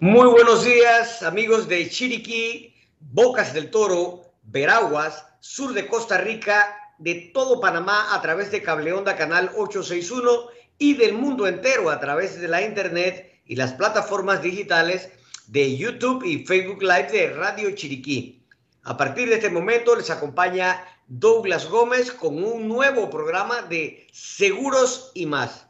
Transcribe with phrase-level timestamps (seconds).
[0.00, 7.32] Muy buenos días, amigos de Chiriquí, Bocas del Toro, Veraguas, sur de Costa Rica, de
[7.34, 12.40] todo Panamá a través de Cable Onda Canal 861 y del mundo entero a través
[12.40, 15.10] de la internet y las plataformas digitales
[15.48, 18.46] de YouTube y Facebook Live de Radio Chiriquí.
[18.84, 25.10] A partir de este momento les acompaña Douglas Gómez con un nuevo programa de Seguros
[25.14, 25.66] y más.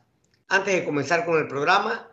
[0.48, 2.06] Antes de comenzar con el programa,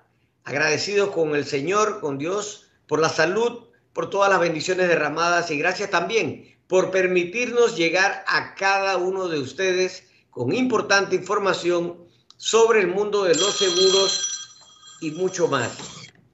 [0.45, 5.57] agradecidos con el Señor, con Dios, por la salud, por todas las bendiciones derramadas y
[5.57, 11.97] gracias también por permitirnos llegar a cada uno de ustedes con importante información
[12.37, 14.59] sobre el mundo de los seguros
[15.01, 15.77] y mucho más.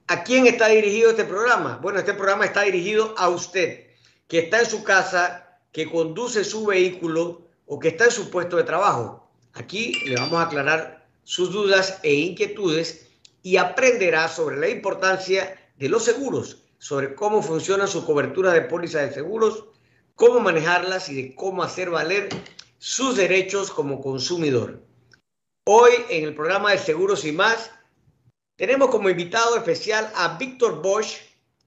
[0.07, 1.77] ¿A quién está dirigido este programa?
[1.81, 3.87] Bueno, este programa está dirigido a usted,
[4.27, 8.57] que está en su casa, que conduce su vehículo o que está en su puesto
[8.57, 9.31] de trabajo.
[9.53, 13.10] Aquí le vamos a aclarar sus dudas e inquietudes
[13.43, 18.99] y aprenderá sobre la importancia de los seguros, sobre cómo funciona su cobertura de póliza
[18.99, 19.65] de seguros,
[20.15, 22.29] cómo manejarlas y de cómo hacer valer
[22.77, 24.81] sus derechos como consumidor.
[25.67, 27.71] Hoy en el programa de Seguros y más
[28.55, 31.17] tenemos como invitado especial a Víctor Bosch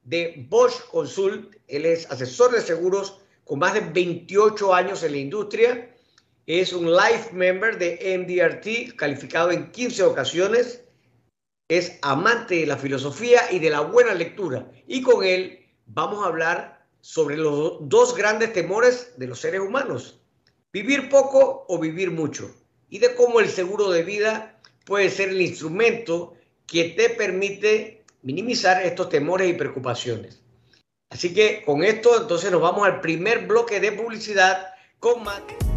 [0.02, 1.56] de Bosch Consult.
[1.66, 5.94] Él es asesor de seguros con más de 28 años en la industria.
[6.46, 10.83] Es un life member de MDRT, calificado en 15 ocasiones
[11.68, 14.70] es amante de la filosofía y de la buena lectura.
[14.86, 20.20] Y con él vamos a hablar sobre los dos grandes temores de los seres humanos,
[20.72, 22.54] vivir poco o vivir mucho,
[22.88, 26.34] y de cómo el seguro de vida puede ser el instrumento
[26.66, 30.40] que te permite minimizar estos temores y preocupaciones.
[31.10, 34.68] Así que con esto entonces nos vamos al primer bloque de publicidad
[34.98, 35.73] con Matt.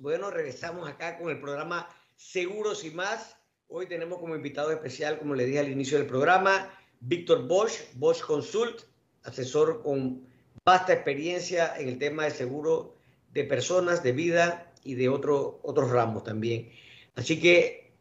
[0.00, 3.36] Bueno, regresamos acá con el programa Seguros y más.
[3.68, 6.68] Hoy tenemos como invitado especial, como le dije al inicio del programa,
[7.00, 8.82] Víctor Bosch, Bosch Consult,
[9.22, 10.26] asesor con
[10.64, 12.96] vasta experiencia en el tema de seguro
[13.32, 16.72] de personas, de vida y de otro, otros ramos también.
[17.14, 17.92] Así que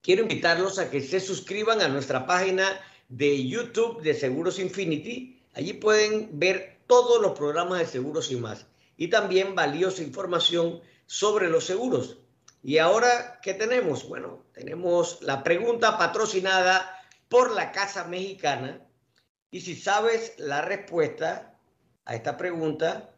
[0.00, 5.42] quiero invitarlos a que se suscriban a nuestra página de YouTube de Seguros Infinity.
[5.54, 8.64] Allí pueden ver todos los programas de Seguros y más
[8.98, 12.18] y también valiosa información sobre los seguros.
[12.62, 14.06] Y ahora, ¿qué tenemos?
[14.08, 16.94] Bueno, tenemos la pregunta patrocinada
[17.28, 18.86] por la Casa Mexicana.
[19.50, 21.58] Y si sabes la respuesta
[22.04, 23.14] a esta pregunta,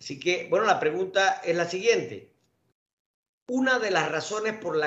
[0.00, 2.32] Así que, bueno, la pregunta es la siguiente.
[3.48, 4.80] Una de las razones por,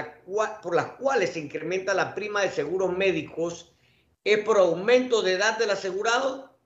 [0.62, 3.76] por las cuales se incrementa la prima de seguros médicos
[4.24, 6.58] es por aumento de edad del asegurado.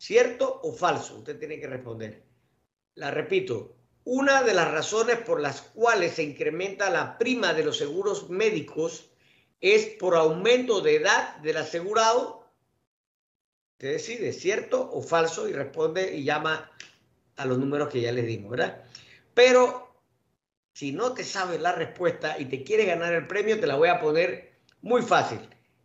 [0.00, 1.18] ¿Cierto o falso?
[1.18, 2.24] Usted tiene que responder.
[2.94, 3.77] La repito,
[4.10, 9.10] una de las razones por las cuales se incrementa la prima de los seguros médicos
[9.60, 12.50] es por aumento de edad del asegurado.
[13.74, 15.46] Usted decide, ¿cierto o falso?
[15.46, 16.72] Y responde y llama
[17.36, 18.82] a los números que ya les dimos, ¿verdad?
[19.34, 19.94] Pero
[20.72, 23.90] si no te sabes la respuesta y te quieres ganar el premio, te la voy
[23.90, 25.40] a poner muy fácil.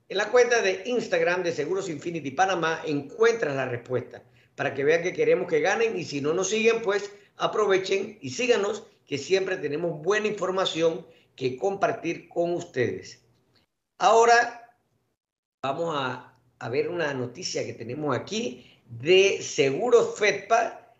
[0.07, 4.23] En la cuenta de Instagram de Seguros Infinity Panamá encuentras la respuesta
[4.55, 8.29] para que vean que queremos que ganen y si no nos siguen, pues aprovechen y
[8.29, 11.05] síganos, que siempre tenemos buena información
[11.35, 13.21] que compartir con ustedes.
[13.97, 14.77] Ahora
[15.61, 16.29] vamos a,
[16.69, 20.93] ver una noticia que tenemos aquí de Seguros FEDPA,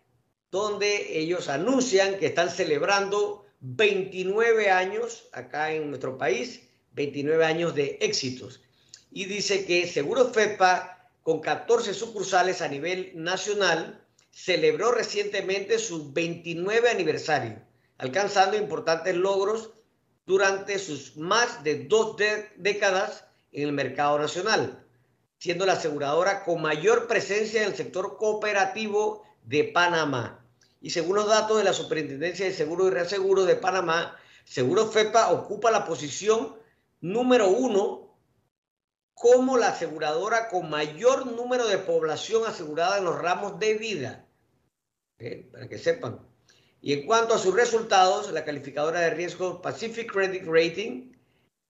[0.51, 7.97] donde ellos anuncian que están celebrando 29 años acá en nuestro país, 29 años de
[8.01, 8.61] éxitos.
[9.09, 14.02] Y dice que Seguros FEDPA, con 14 sucursales a nivel nacional,
[14.33, 17.61] celebró recientemente su 29 aniversario,
[17.99, 19.69] alcanzando importantes logros
[20.25, 22.17] durante sus más de dos
[22.57, 24.83] décadas en el mercado nacional,
[25.37, 30.43] siendo la aseguradora con mayor presencia en el sector cooperativo de Panamá.
[30.81, 35.31] Y según los datos de la Superintendencia de Seguros y Reaseguros de Panamá, Seguro FEPA
[35.31, 36.57] ocupa la posición
[36.99, 38.17] número uno
[39.13, 44.22] como la aseguradora con mayor número de población asegurada en los ramos de vida
[45.17, 46.19] para que sepan.
[46.81, 51.13] Y en cuanto a sus resultados, la calificadora de riesgo Pacific Credit Rating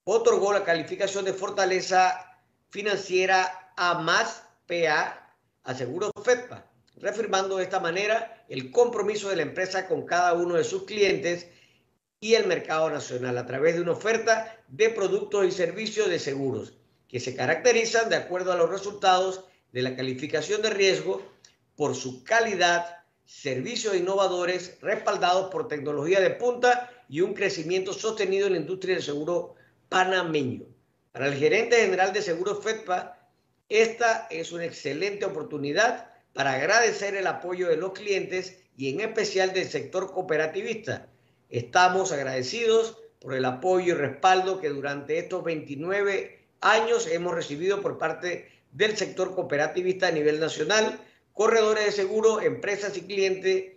[0.05, 6.65] otorgó la calificación de fortaleza financiera A más PA a Seguros FEDPA,
[6.97, 11.47] reafirmando de esta manera el compromiso de la empresa con cada uno de sus clientes
[12.19, 16.73] y el mercado nacional a través de una oferta de productos y servicios de seguros
[17.07, 21.21] que se caracterizan de acuerdo a los resultados de la calificación de riesgo
[21.75, 28.53] por su calidad, servicios innovadores respaldados por tecnología de punta y un crecimiento sostenido en
[28.53, 29.55] la industria del seguro
[29.89, 30.65] panameño.
[31.11, 33.29] Para el gerente general de Seguros FEDPA,
[33.69, 39.53] esta es una excelente oportunidad para agradecer el apoyo de los clientes y en especial
[39.53, 41.07] del sector cooperativista.
[41.49, 47.97] Estamos agradecidos por el apoyo y respaldo que durante estos 29 años hemos recibido por
[47.97, 50.99] parte del sector cooperativista a nivel nacional,
[51.33, 53.73] corredores de seguro, empresas y clientes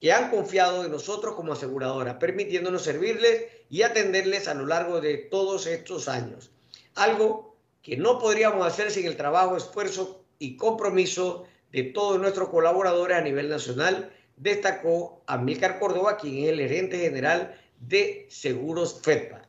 [0.00, 5.18] que han confiado en nosotros como aseguradora, permitiéndonos servirles y atenderles a lo largo de
[5.18, 6.50] todos estos años.
[6.94, 13.16] Algo que no podríamos hacer sin el trabajo, esfuerzo y compromiso de todos nuestros colaboradores
[13.16, 19.42] a nivel nacional, destacó Amílcar Córdoba, quien es el gerente general de Seguros FEDPA.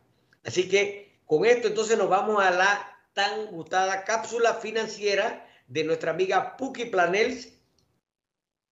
[0.43, 6.11] Así que con esto entonces nos vamos a la tan gustada cápsula financiera de nuestra
[6.11, 7.53] amiga Puki Planels,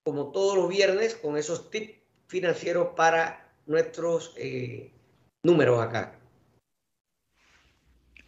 [0.04, 1.94] como todos los viernes, con esos tips
[2.28, 4.92] financieros para nuestros eh,
[5.44, 6.20] números acá.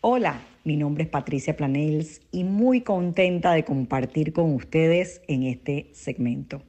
[0.01, 5.89] Hola, mi nombre es Patricia Planels y muy contenta de compartir con ustedes en este
[5.93, 6.61] segmento.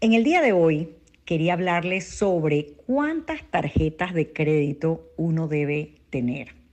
[0.00, 0.94] En el día de hoy
[1.24, 6.63] quería hablarles sobre cuántas tarjetas de crédito uno debe tener.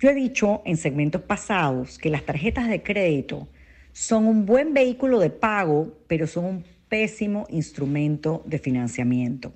[0.00, 3.48] Yo he dicho en segmentos pasados que las tarjetas de crédito
[3.92, 9.52] son un buen vehículo de pago, pero son un pésimo instrumento de financiamiento.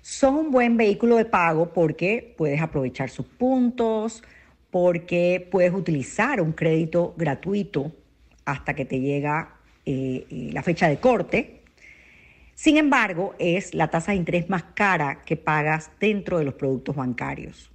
[0.00, 4.22] Son un buen vehículo de pago porque puedes aprovechar sus puntos,
[4.70, 7.92] porque puedes utilizar un crédito gratuito
[8.44, 11.62] hasta que te llega eh, eh, la fecha de corte.
[12.54, 16.94] Sin embargo, es la tasa de interés más cara que pagas dentro de los productos
[16.94, 17.70] bancarios.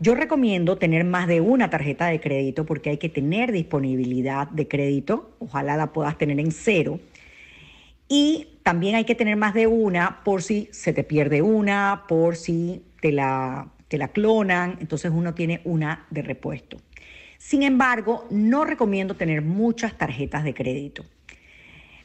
[0.00, 4.68] Yo recomiendo tener más de una tarjeta de crédito porque hay que tener disponibilidad de
[4.68, 7.00] crédito, ojalá la puedas tener en cero.
[8.08, 12.36] Y también hay que tener más de una por si se te pierde una, por
[12.36, 16.76] si te la, te la clonan, entonces uno tiene una de repuesto.
[17.38, 21.04] Sin embargo, no recomiendo tener muchas tarjetas de crédito.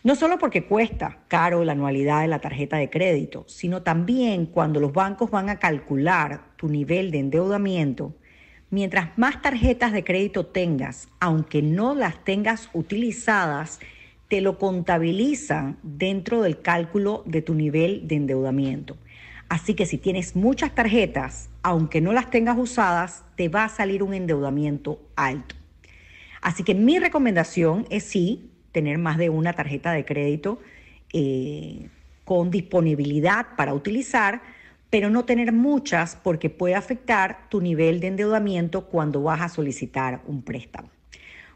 [0.03, 4.81] No solo porque cuesta caro la anualidad de la tarjeta de crédito, sino también cuando
[4.81, 8.13] los bancos van a calcular tu nivel de endeudamiento,
[8.69, 13.79] mientras más tarjetas de crédito tengas, aunque no las tengas utilizadas,
[14.27, 18.97] te lo contabilizan dentro del cálculo de tu nivel de endeudamiento.
[19.47, 24.03] Así que si tienes muchas tarjetas, aunque no las tengas usadas, te va a salir
[24.03, 25.55] un endeudamiento alto.
[26.41, 30.59] Así que mi recomendación es sí, tener más de una tarjeta de crédito
[31.13, 31.87] eh,
[32.25, 34.41] con disponibilidad para utilizar,
[34.89, 40.21] pero no tener muchas porque puede afectar tu nivel de endeudamiento cuando vas a solicitar
[40.27, 40.89] un préstamo.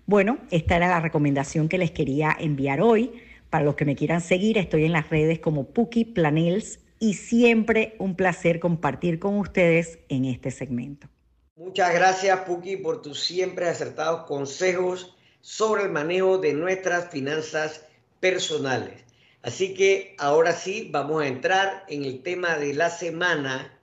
[0.06, 3.12] Bueno, esta era la recomendación que les quería enviar hoy.
[3.50, 7.96] Para los que me quieran seguir, estoy en las redes como Puki Planels y siempre
[8.00, 11.08] un placer compartir con ustedes en este segmento.
[11.56, 15.17] Muchas gracias, Puki, por tus siempre acertados consejos
[15.48, 17.86] sobre el manejo de nuestras finanzas
[18.20, 19.06] personales.
[19.42, 23.80] Así que ahora sí, vamos a entrar en el tema de la semana.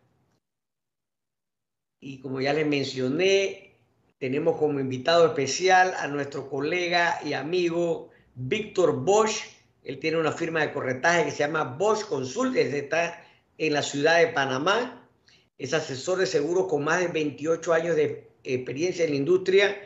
[2.01, 3.79] Y como ya les mencioné,
[4.19, 9.41] tenemos como invitado especial a nuestro colega y amigo Víctor Bosch.
[9.85, 13.25] Él tiene una firma de corretaje que se llama Bosch Consult, está
[13.57, 15.09] en la ciudad de Panamá.
[15.57, 19.81] Es asesor de seguros con más de 28 años de experiencia en la industria.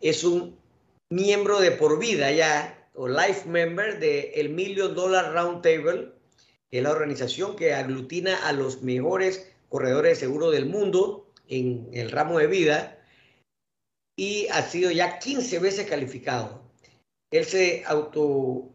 [0.00, 0.59] Es un
[1.10, 6.12] miembro de por vida ya, o life member de el Million Dollar Round Table,
[6.70, 11.88] que es la organización que aglutina a los mejores corredores de seguro del mundo en
[11.92, 12.98] el ramo de vida
[14.16, 16.62] y ha sido ya 15 veces calificado.
[17.32, 18.72] Él se autodenomina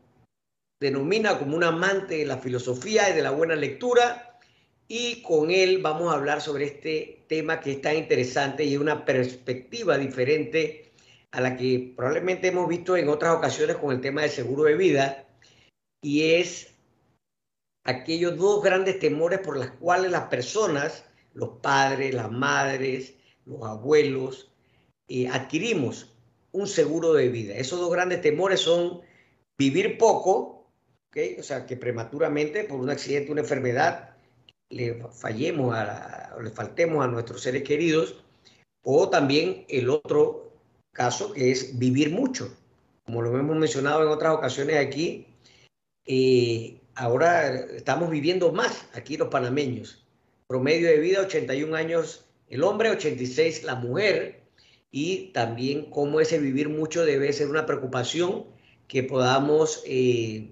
[1.39, 4.39] como un amante de la filosofía y de la buena lectura
[4.87, 9.05] y con él vamos a hablar sobre este tema que es tan interesante y una
[9.05, 10.84] perspectiva diferente
[11.35, 14.75] a la que probablemente hemos visto en otras ocasiones con el tema del seguro de
[14.75, 15.27] vida,
[16.01, 16.73] y es
[17.83, 23.15] aquellos dos grandes temores por los cuales las personas, los padres, las madres,
[23.45, 24.49] los abuelos,
[25.09, 26.15] eh, adquirimos
[26.53, 27.55] un seguro de vida.
[27.55, 29.01] Esos dos grandes temores son
[29.57, 30.69] vivir poco,
[31.37, 34.15] o sea, que prematuramente por un accidente, una enfermedad,
[34.69, 35.75] le fallemos
[36.37, 38.23] o le faltemos a nuestros seres queridos,
[38.83, 40.44] o también el otro
[40.95, 42.57] caso que es vivir mucho,
[43.05, 45.27] como lo hemos mencionado en otras ocasiones aquí,
[46.07, 50.03] eh, ahora estamos viviendo más aquí los panameños.
[50.47, 54.41] Promedio de vida 81 años el hombre, 86 la mujer,
[54.91, 58.45] y también cómo ese vivir mucho debe ser una preocupación
[58.87, 60.51] que podamos eh,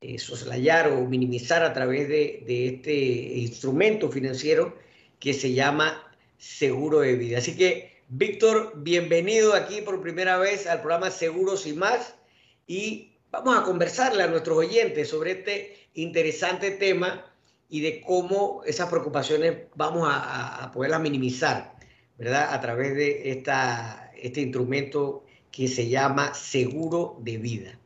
[0.00, 2.94] eh, soslayar o minimizar a través de, de, este
[3.38, 4.76] instrumento financiero
[5.18, 7.38] que se llama seguro de vida.
[7.38, 12.16] Así que, Víctor, bienvenido aquí por primera vez al programa Seguros y más
[12.64, 17.24] y vamos a conversarle a nuestros oyentes sobre este interesante tema
[17.68, 21.74] y de cómo esas preocupaciones vamos a, a poderlas minimizar,
[22.16, 22.54] ¿verdad?
[22.54, 27.78] A través de esta, este instrumento que se llama seguro de vida.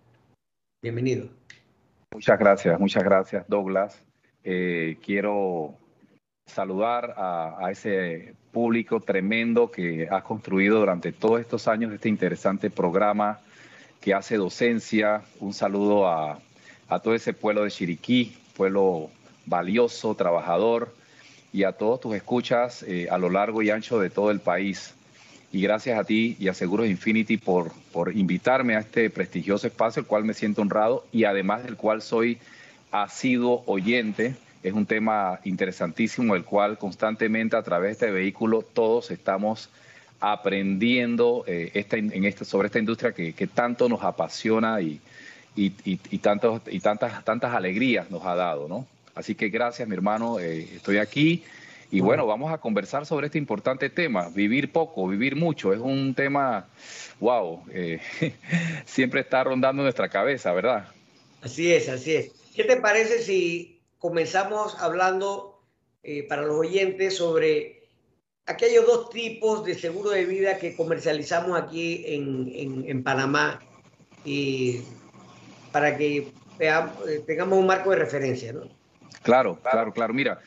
[0.82, 1.30] Bienvenido.
[2.12, 4.04] Muchas gracias, muchas gracias, Douglas.
[4.44, 5.78] Eh, quiero
[6.46, 12.70] saludar a, a, ese público tremendo que ha construido durante todos estos años este interesante
[12.70, 13.40] programa
[14.00, 15.22] que hace docencia.
[15.38, 16.38] Un saludo a,
[16.88, 19.10] a todo ese pueblo de Chiriquí, pueblo
[19.46, 20.94] valioso, trabajador,
[21.52, 24.94] y a todos tus escuchas eh, a lo largo y ancho de todo el país.
[25.52, 30.00] Y gracias a ti y a Seguros Infinity por, por invitarme a este prestigioso espacio,
[30.00, 32.38] el cual me siento honrado y además del cual soy
[32.92, 34.36] asiduo oyente.
[34.62, 39.70] Es un tema interesantísimo, el cual constantemente a través de este vehículo todos estamos
[40.20, 45.00] aprendiendo eh, esta, en esta, sobre esta industria que, que tanto nos apasiona y,
[45.56, 48.86] y, y, y, tantos, y tantas, tantas alegrías nos ha dado, ¿no?
[49.14, 51.42] Así que gracias, mi hermano, eh, estoy aquí.
[51.90, 55.72] Y bueno, vamos a conversar sobre este importante tema, vivir poco, vivir mucho.
[55.72, 56.68] Es un tema,
[57.18, 58.00] wow, eh,
[58.86, 60.86] siempre está rondando nuestra cabeza, ¿verdad?
[61.42, 62.30] Así es, así es.
[62.54, 65.60] ¿Qué te parece si comenzamos hablando
[66.02, 67.84] eh, para los oyentes sobre
[68.46, 73.60] aquellos dos tipos de seguro de vida que comercializamos aquí en, en, Panamá
[74.24, 74.80] y
[75.70, 78.62] para que veamos, eh, tengamos un marco de referencia, ¿no?
[79.22, 80.14] Claro, claro, claro.
[80.14, 80.40] Mira,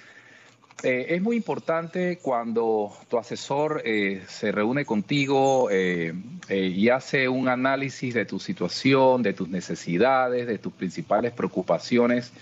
[0.82, 8.26] eh, es muy importante cuando tu asesor se reúne contigo y hace un análisis de
[8.26, 12.34] tu situación, de tus necesidades, de tus principales preocupaciones,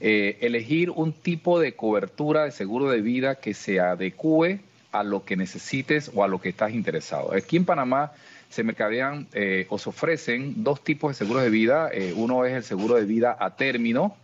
[0.00, 4.60] eh, elegir un tipo de cobertura de seguro de vida que se adecue
[4.92, 7.34] a lo que necesites o a lo que estás interesado.
[7.34, 8.12] Aquí en Panamá
[8.48, 11.90] se mercadean eh, o se ofrecen dos tipos de seguros de vida.
[12.14, 14.16] uno es el seguro de vida a término,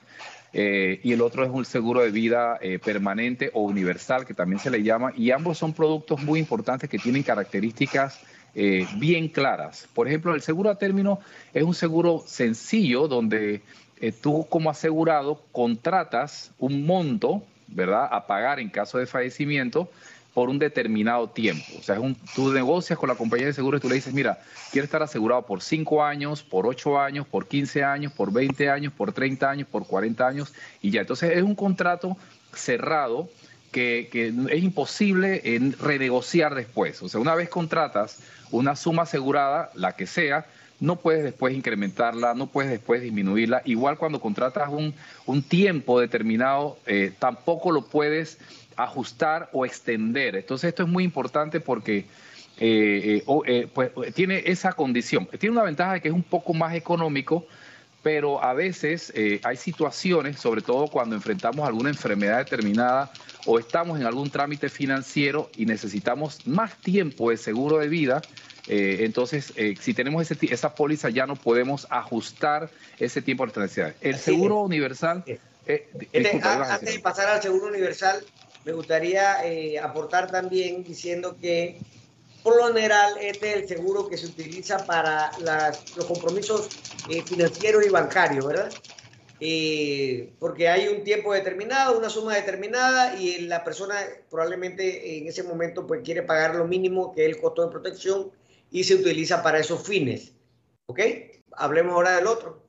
[0.55, 4.59] eh, y el otro es un seguro de vida eh, permanente o universal, que también
[4.59, 8.21] se le llama, y ambos son productos muy importantes que tienen características
[8.55, 9.89] eh, bien claras.
[9.95, 11.21] Por ejemplo, el seguro a término
[11.55, 13.63] es un seguro sencillo donde
[14.03, 19.89] eh, tú como asegurado contratas un monto, ¿verdad?, a pagar en caso de fallecimiento
[20.35, 21.65] por un determinado tiempo.
[21.79, 24.13] O sea, es un, tú negocias con la compañía de seguros y tú le dices,
[24.13, 24.41] mira,
[24.73, 28.93] quiero estar asegurado por 5 años, por 8 años, por 15 años, por 20 años,
[28.93, 31.03] por 30 años, por 40 años y ya.
[31.03, 32.17] Entonces es un contrato
[32.53, 33.29] cerrado
[33.71, 37.01] que, que es imposible en renegociar después.
[37.03, 38.19] O sea, una vez contratas
[38.51, 40.45] una suma asegurada, la que sea,
[40.83, 43.63] no puedes después incrementarla, no puedes después disminuirla.
[43.65, 44.93] Igual cuando contratas un,
[45.27, 48.39] un tiempo determinado, eh, tampoco lo puedes
[48.77, 50.35] ajustar o extender.
[50.35, 52.07] Entonces esto es muy importante porque
[52.59, 55.29] eh, eh, eh, pues, tiene esa condición.
[55.39, 57.47] Tiene una ventaja de que es un poco más económico,
[58.03, 63.13] pero a veces eh, hay situaciones, sobre todo cuando enfrentamos alguna enfermedad determinada
[63.47, 68.21] o estamos en algún trámite financiero y necesitamos más tiempo de seguro de vida.
[68.69, 73.65] Eh, entonces, eh, si tenemos ese, esa póliza, ya no podemos ajustar ese tiempo nuestras
[73.65, 73.97] necesidades.
[74.01, 74.67] El Así seguro es.
[74.67, 75.25] universal.
[75.65, 78.25] Este, disculpa, ibas a antes de pasar al seguro universal,
[78.65, 81.79] me gustaría eh, aportar también diciendo que
[82.43, 86.69] por lo general este es el seguro que se utiliza para las- los compromisos
[87.11, 88.73] eh, financieros y bancarios, ¿verdad?
[89.41, 93.97] Eh, porque hay un tiempo determinado, una suma determinada y la persona
[94.31, 98.31] probablemente en ese momento pues quiere pagar lo mínimo que es el costo de protección
[98.73, 100.35] y se utiliza para esos fines.
[100.87, 101.01] ¿Ok?
[101.53, 102.67] Hablemos ahora del otro.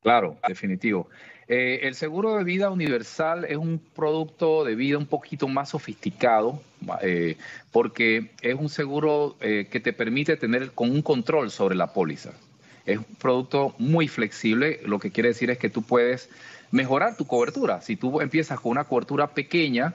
[0.00, 1.08] Claro, definitivo.
[1.48, 6.60] Eh, el seguro de vida universal es un producto de vida un poquito más sofisticado
[7.02, 7.36] eh,
[7.70, 12.32] porque es un seguro eh, que te permite tener con un control sobre la póliza.
[12.84, 16.28] Es un producto muy flexible, lo que quiere decir es que tú puedes
[16.70, 17.80] mejorar tu cobertura.
[17.80, 19.94] Si tú empiezas con una cobertura pequeña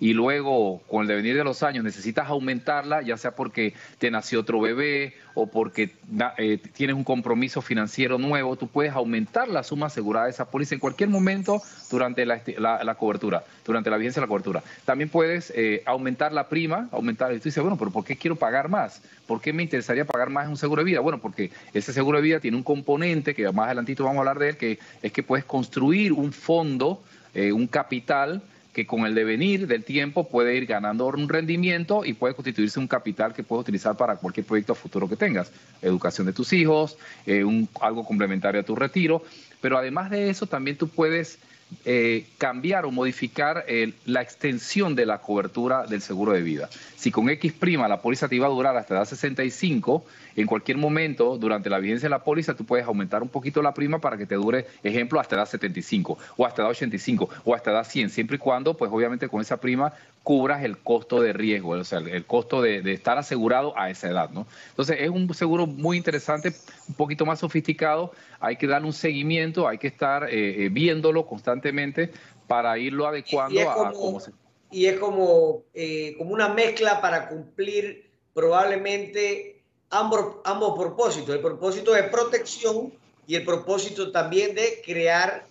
[0.00, 4.40] y luego con el devenir de los años necesitas aumentarla, ya sea porque te nació
[4.40, 5.90] otro bebé o porque
[6.38, 10.74] eh, tienes un compromiso financiero nuevo, tú puedes aumentar la suma asegurada de esa póliza
[10.74, 11.60] en cualquier momento
[11.90, 14.62] durante la, cobertura, durante la vigencia de la cobertura.
[14.84, 18.36] También puedes eh, aumentar la prima, aumentar, y tú dices, bueno, pero ¿por qué quiero
[18.36, 19.02] pagar más?
[19.26, 21.00] ¿Por qué me interesaría pagar más un seguro de vida?
[21.00, 24.38] Bueno, porque ese seguro de vida tiene un componente, que más adelantito vamos a hablar
[24.38, 27.02] de él, que es que puedes construir un fondo,
[27.34, 28.42] eh, un capital,
[28.74, 32.88] que con el devenir del tiempo puede ir ganando un rendimiento y puede constituirse un
[32.88, 37.44] capital que puedes utilizar para cualquier proyecto futuro que tengas, educación de tus hijos, eh,
[37.44, 39.22] un, algo complementario a tu retiro,
[39.60, 41.38] pero además de eso también tú puedes
[41.84, 43.64] eh, cambiar o modificar
[44.06, 46.68] la extensión de la cobertura del seguro de vida.
[46.96, 50.04] Si con X prima la póliza te iba a durar hasta edad 65,
[50.36, 53.74] en cualquier momento durante la vigencia de la póliza tú puedes aumentar un poquito la
[53.74, 57.70] prima para que te dure, ejemplo, hasta edad 75 o hasta edad 85 o hasta
[57.70, 59.92] edad 100, siempre y cuando, pues obviamente con esa prima
[60.24, 64.30] cubras el costo de riesgo, o sea, el costo de, estar asegurado a esa edad,
[64.30, 64.46] ¿no?
[64.70, 66.54] Entonces es un seguro muy interesante,
[66.88, 71.26] un poquito más sofisticado, hay que darle un seguimiento, hay que estar eh, eh, viéndolo
[71.26, 72.10] constantemente
[72.48, 74.32] para irlo adecuando a, cómo se...
[74.70, 81.92] Y es como, eh, como una mezcla para cumplir probablemente ambos, ambos propósitos, el propósito
[81.92, 82.94] de protección
[83.26, 85.44] y el propósito también de crear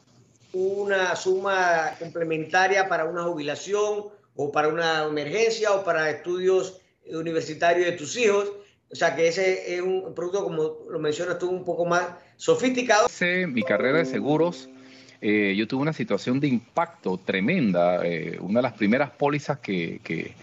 [0.52, 7.94] una suma complementaria para una jubilación o para una emergencia o para estudios universitarios de
[7.94, 8.52] tus hijos.
[8.92, 13.08] O sea que ese es un producto, como lo mencionas tú, un poco más sofisticado.
[13.48, 14.70] Mi carrera de seguros,
[15.20, 18.06] eh, yo tuve una situación de impacto tremenda.
[18.06, 20.34] Eh, una de las primeras pólizas que, que,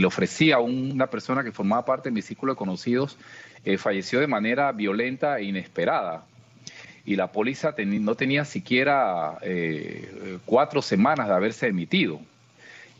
[0.00, 3.18] le ofrecía a una persona que formaba parte de mi círculo de conocidos
[3.64, 6.24] eh, falleció de manera violenta e inesperada.
[7.04, 9.38] Y la póliza no tenía siquiera
[10.44, 12.20] cuatro semanas de haberse emitido.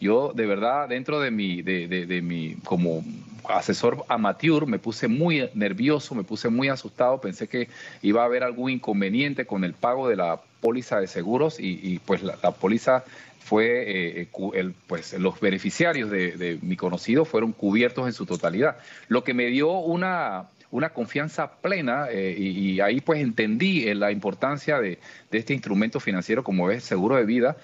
[0.00, 3.04] Yo de verdad dentro de mi, de, de, mi, como
[3.45, 7.69] asesor amateur me puse muy nervioso, me puse muy asustado, pensé que
[8.00, 12.23] iba a haber algún inconveniente con el pago de la póliza de seguros y, pues
[12.23, 13.04] la, póliza
[13.40, 18.78] fue, eh, el, pues los beneficiarios de, mi conocido fueron cubiertos en su totalidad,
[19.09, 24.13] lo que me dio una, una confianza plena eh, y, ahí pues entendí eh, la
[24.13, 24.99] importancia de,
[25.30, 27.56] de, este instrumento financiero como es seguro de vida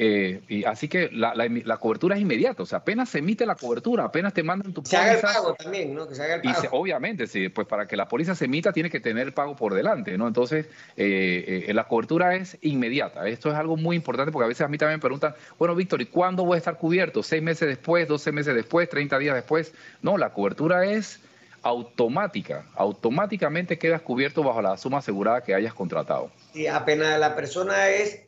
[0.00, 3.56] eh, y así que la, la, cobertura es inmediata, o sea, apenas se emite la
[3.56, 4.90] cobertura, apenas te mandan tu póliza.
[4.90, 6.06] Se haga el pago también, ¿no?
[6.06, 6.60] Que se haga el pago.
[6.62, 9.56] Y obviamente, sí, pues para que la póliza se emita tiene que tener el pago
[9.56, 10.28] por delante, ¿no?
[10.28, 13.26] Entonces, eh, eh, la cobertura es inmediata.
[13.26, 16.00] Esto es algo muy importante porque a veces a mí también me preguntan, bueno, Víctor,
[16.00, 17.24] ¿y cuándo voy a estar cubierto?
[17.24, 19.74] ¿Seis meses después, doce meses después, treinta días después?
[20.00, 21.18] No, la cobertura es
[21.62, 26.30] automática, automáticamente quedas cubierto bajo la suma asegurada que hayas contratado.
[26.54, 28.27] Y apenas la persona es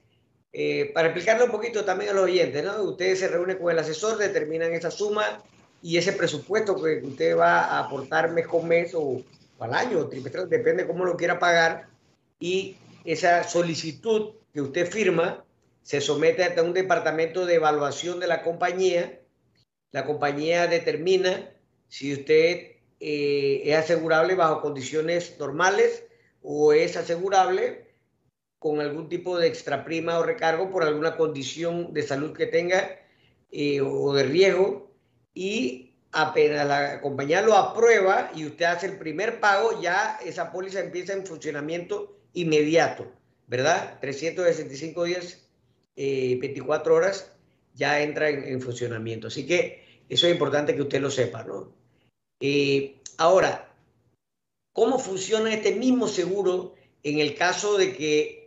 [0.52, 2.82] eh, para explicarle un poquito también a los oyentes, ¿no?
[2.82, 5.42] Ustedes se reúnen con el asesor, determinan esa suma
[5.82, 9.22] y ese presupuesto que usted va a aportar mes con mes o,
[9.60, 11.88] al año, trimestral, depende cómo lo quiera pagar.
[12.40, 15.44] Y esa solicitud que usted firma
[15.82, 19.20] se somete a un departamento de evaluación de la compañía.
[19.92, 21.50] La compañía determina
[21.88, 26.04] si usted eh, es asegurable bajo condiciones normales
[26.42, 27.89] o es asegurable
[28.60, 33.00] con algún tipo de extraprima o recargo por alguna condición de salud que tenga
[33.50, 34.92] eh, o de riesgo
[35.32, 40.80] y apenas la compañía lo aprueba y usted hace el primer pago, ya esa póliza
[40.80, 43.10] empieza en funcionamiento inmediato,
[43.46, 43.98] ¿verdad?
[44.02, 45.48] 365 días,
[45.96, 47.32] 24 eh, horas,
[47.74, 49.28] ya entra en, funcionamiento.
[49.28, 51.72] Así que eso es importante que usted lo sepa, ¿no?
[52.40, 53.72] Eh, ahora,
[54.74, 58.39] ¿cómo funciona este mismo seguro en el caso de que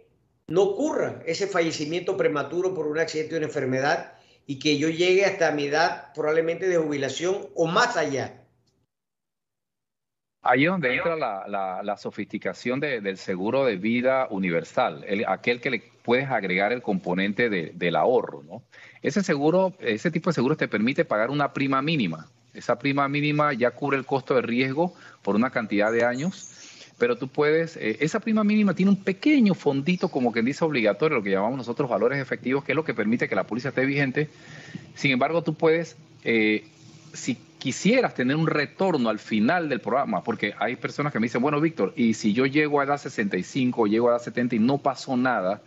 [0.47, 4.13] no ocurra ese fallecimiento prematuro por un accidente o una enfermedad
[4.45, 8.39] y que yo llegue hasta mi edad probablemente de jubilación o más allá.
[10.45, 16.29] Ahí es donde entra la, sofisticación del seguro de vida universal, aquel que le puedes
[16.29, 18.43] agregar el componente del ahorro.
[18.43, 18.63] ¿no?
[19.01, 22.27] Ese seguro, ese tipo de seguros te permite pagar una prima mínima.
[22.53, 26.62] Esa prima mínima ya cubre el costo de riesgo por una cantidad de años
[27.03, 31.17] pero tú puedes, eh, esa prima mínima tiene un pequeño fondito como que dice obligatorio,
[31.17, 33.85] lo que llamamos nosotros valores efectivos, que es lo que permite que la póliza esté
[33.85, 34.29] vigente.
[34.95, 36.63] Sin embargo, tú puedes, eh,
[37.11, 41.41] si quisieras tener un retorno al final del programa, porque hay personas que me dicen,
[41.41, 44.77] bueno, Víctor, y si yo llego a edad 65, llego a edad 70 y no
[44.77, 45.61] pasó nada,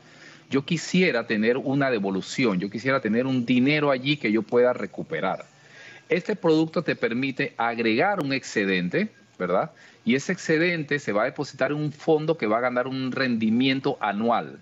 [0.49, 5.45] yo quisiera tener una devolución, yo quisiera tener un dinero allí que yo pueda recuperar.
[6.09, 9.73] Este producto te permite agregar un excedente, ¿verdad?
[10.05, 13.13] Y ese excedente se va a depositar en un fondo que va a ganar un
[13.13, 14.59] rendimiento anual,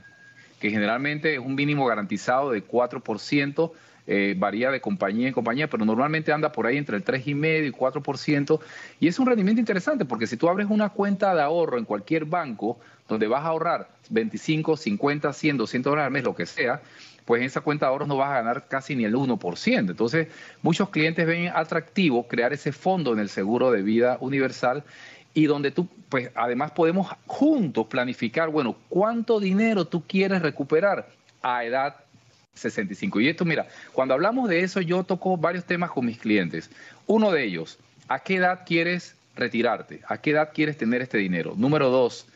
[0.60, 3.72] que generalmente es un mínimo garantizado de 4%
[4.06, 7.72] eh, varía de compañía en compañía, pero normalmente anda por ahí entre el 3,5 y
[7.72, 8.60] 4%.
[9.00, 12.26] Y es un rendimiento interesante porque si tú abres una cuenta de ahorro en cualquier
[12.26, 16.82] banco donde vas a ahorrar 25, 50, 100, 200 dólares al mes, lo que sea,
[17.24, 19.90] pues en esa cuenta de ahorros no vas a ganar casi ni el 1%.
[19.90, 20.28] Entonces,
[20.62, 24.84] muchos clientes ven atractivo crear ese fondo en el seguro de vida universal
[25.32, 31.08] y donde tú, pues además podemos juntos planificar, bueno, cuánto dinero tú quieres recuperar
[31.42, 31.96] a edad
[32.54, 33.20] 65.
[33.20, 36.70] Y esto, mira, cuando hablamos de eso, yo toco varios temas con mis clientes.
[37.06, 40.00] Uno de ellos, ¿a qué edad quieres retirarte?
[40.06, 41.54] ¿A qué edad quieres tener este dinero?
[41.56, 42.26] Número dos,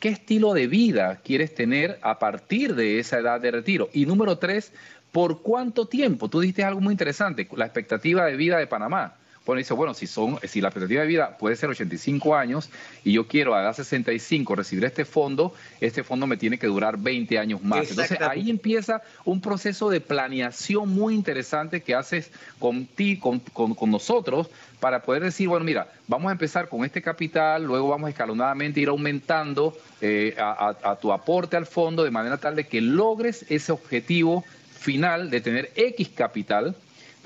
[0.00, 3.88] ¿qué estilo de vida quieres tener a partir de esa edad de retiro?
[3.92, 4.72] Y número tres,
[5.12, 6.28] ¿por cuánto tiempo?
[6.28, 9.16] Tú dijiste algo muy interesante, la expectativa de vida de Panamá.
[9.46, 12.68] Bueno, dice, bueno, si, son, si la expectativa de vida puede ser 85 años
[13.04, 16.98] y yo quiero a edad 65 recibir este fondo, este fondo me tiene que durar
[16.98, 17.88] 20 años más.
[17.90, 23.40] Entonces ahí empieza un proceso de planeación muy interesante que haces con ti, con,
[23.88, 28.80] nosotros, para poder decir, bueno, mira, vamos a empezar con este capital, luego vamos escalonadamente
[28.80, 33.46] a ir aumentando eh, a tu aporte al fondo de manera tal de que logres
[33.48, 34.44] ese objetivo
[34.76, 36.74] final de tener X capital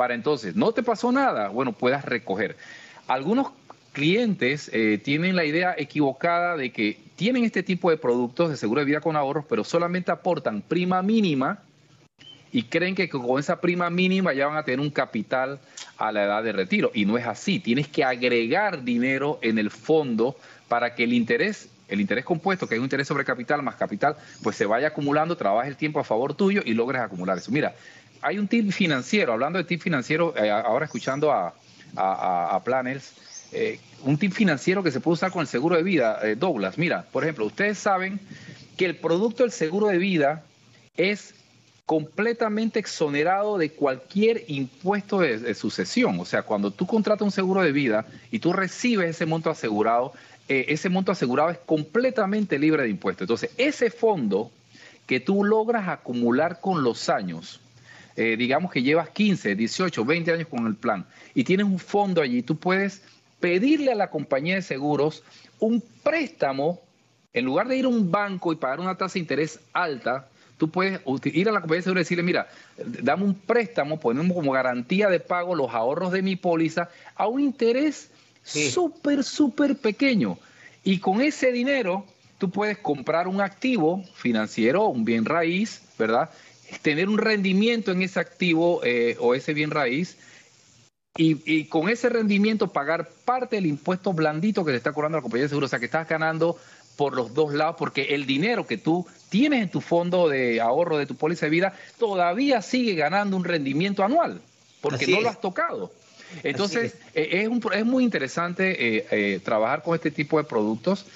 [0.00, 2.56] para entonces, no te pasó nada, bueno, puedas recoger.
[3.06, 3.48] Algunos
[3.92, 8.80] clientes eh, tienen la idea equivocada de que tienen este tipo de productos de seguro
[8.80, 11.58] de vida con ahorros, pero solamente aportan prima mínima
[12.50, 15.58] y creen que con esa prima mínima ya van a tener un capital
[15.98, 16.90] a la edad de retiro.
[16.94, 20.34] Y no es así, tienes que agregar dinero en el fondo
[20.68, 24.16] para que el interés, el interés compuesto, que es un interés sobre capital más capital,
[24.42, 27.52] pues se vaya acumulando, trabaje el tiempo a favor tuyo y logres acumular eso.
[27.52, 27.74] Mira,
[28.22, 31.54] hay un tip financiero, hablando de tip financiero, eh, ahora escuchando a,
[31.96, 33.12] a, Planners,
[33.52, 36.78] eh, un tip financiero que se puede usar con el seguro de vida, eh, Douglas.
[36.78, 38.20] Mira, por ejemplo, ustedes saben
[38.76, 40.44] que el producto del seguro de vida
[40.96, 41.34] es
[41.86, 46.20] completamente exonerado de cualquier impuesto de, sucesión.
[46.20, 50.12] O sea, cuando tú contratas un seguro de vida y tú recibes ese monto asegurado,
[50.46, 53.24] ese monto asegurado es completamente libre de impuestos.
[53.24, 54.52] Entonces, ese fondo
[55.06, 57.60] que tú logras acumular con los años,
[58.16, 62.20] eh, digamos que llevas 15, 18, 20 años con el plan y tienes un fondo
[62.20, 63.02] allí, tú puedes
[63.40, 65.22] pedirle a la compañía de seguros
[65.58, 66.80] un préstamo,
[67.32, 70.70] en lugar de ir a un banco y pagar una tasa de interés alta, tú
[70.70, 74.52] puedes ir a la compañía de seguros y decirle, mira, dame un préstamo, ponemos como
[74.52, 78.10] garantía de pago los ahorros de mi póliza a un interés
[78.42, 80.38] súper, súper pequeño.
[80.84, 82.04] Y con ese dinero
[82.38, 86.30] tú puedes comprar un activo financiero, un bien raíz, ¿verdad?
[86.82, 90.16] Tener un rendimiento en ese activo eh, o ese bien raíz
[91.16, 95.44] y, con ese rendimiento pagar parte del impuesto blandito que te está cobrando la compañía
[95.44, 95.68] de seguros.
[95.68, 96.56] O sea, que estás ganando
[96.96, 100.98] por los dos lados porque el dinero que tú tienes en tu fondo de ahorro
[100.98, 104.40] de tu póliza de vida todavía sigue ganando un rendimiento anual
[104.80, 105.92] porque no lo has tocado.
[106.42, 107.00] Entonces, es.
[107.14, 111.06] Eh, es, es, muy interesante eh, trabajar con este tipo de productos.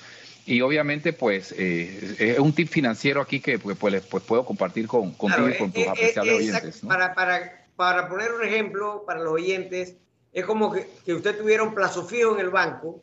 [0.46, 4.86] Y obviamente, pues, eh, es un tip financiero aquí que pues, pues, pues puedo compartir
[4.86, 6.80] con, contigo y con tus eh, eh, apreciables oyentes.
[6.86, 9.96] Para, para, para poner un ejemplo para los oyentes,
[10.32, 13.02] es como que, que usted tuviera un plazo fijo en el banco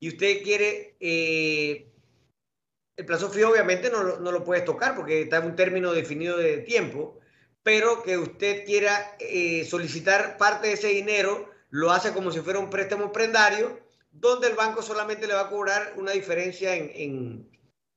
[0.00, 1.86] y usted quiere, el
[3.06, 6.58] plazo fijo obviamente no, no, lo puedes tocar porque está en un término definido de
[6.58, 7.20] tiempo,
[7.62, 9.16] pero que usted quiera
[9.68, 13.85] solicitar parte de ese dinero, lo hace como si fuera un préstamo prendario
[14.20, 17.48] donde el banco solamente le va a cobrar una diferencia en,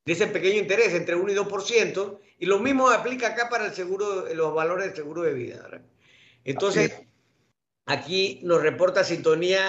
[0.06, 3.74] de ese pequeño interés entre 1 y 2%, y lo mismo aplica acá para el
[3.74, 5.82] seguro, los valores del seguro de vida.
[6.44, 6.96] Entonces,
[7.86, 9.62] aquí nos reporta sintonía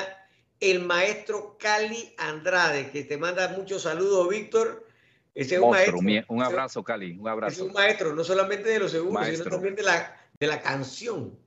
[0.60, 4.86] el maestro Cali Andrade, que te manda muchos saludos, Víctor.
[5.34, 5.98] Ese es un maestro.
[6.28, 7.62] Un abrazo, Cali, un abrazo.
[7.62, 11.38] Es un maestro, no solamente de los seguros, sino también de la, de la canción.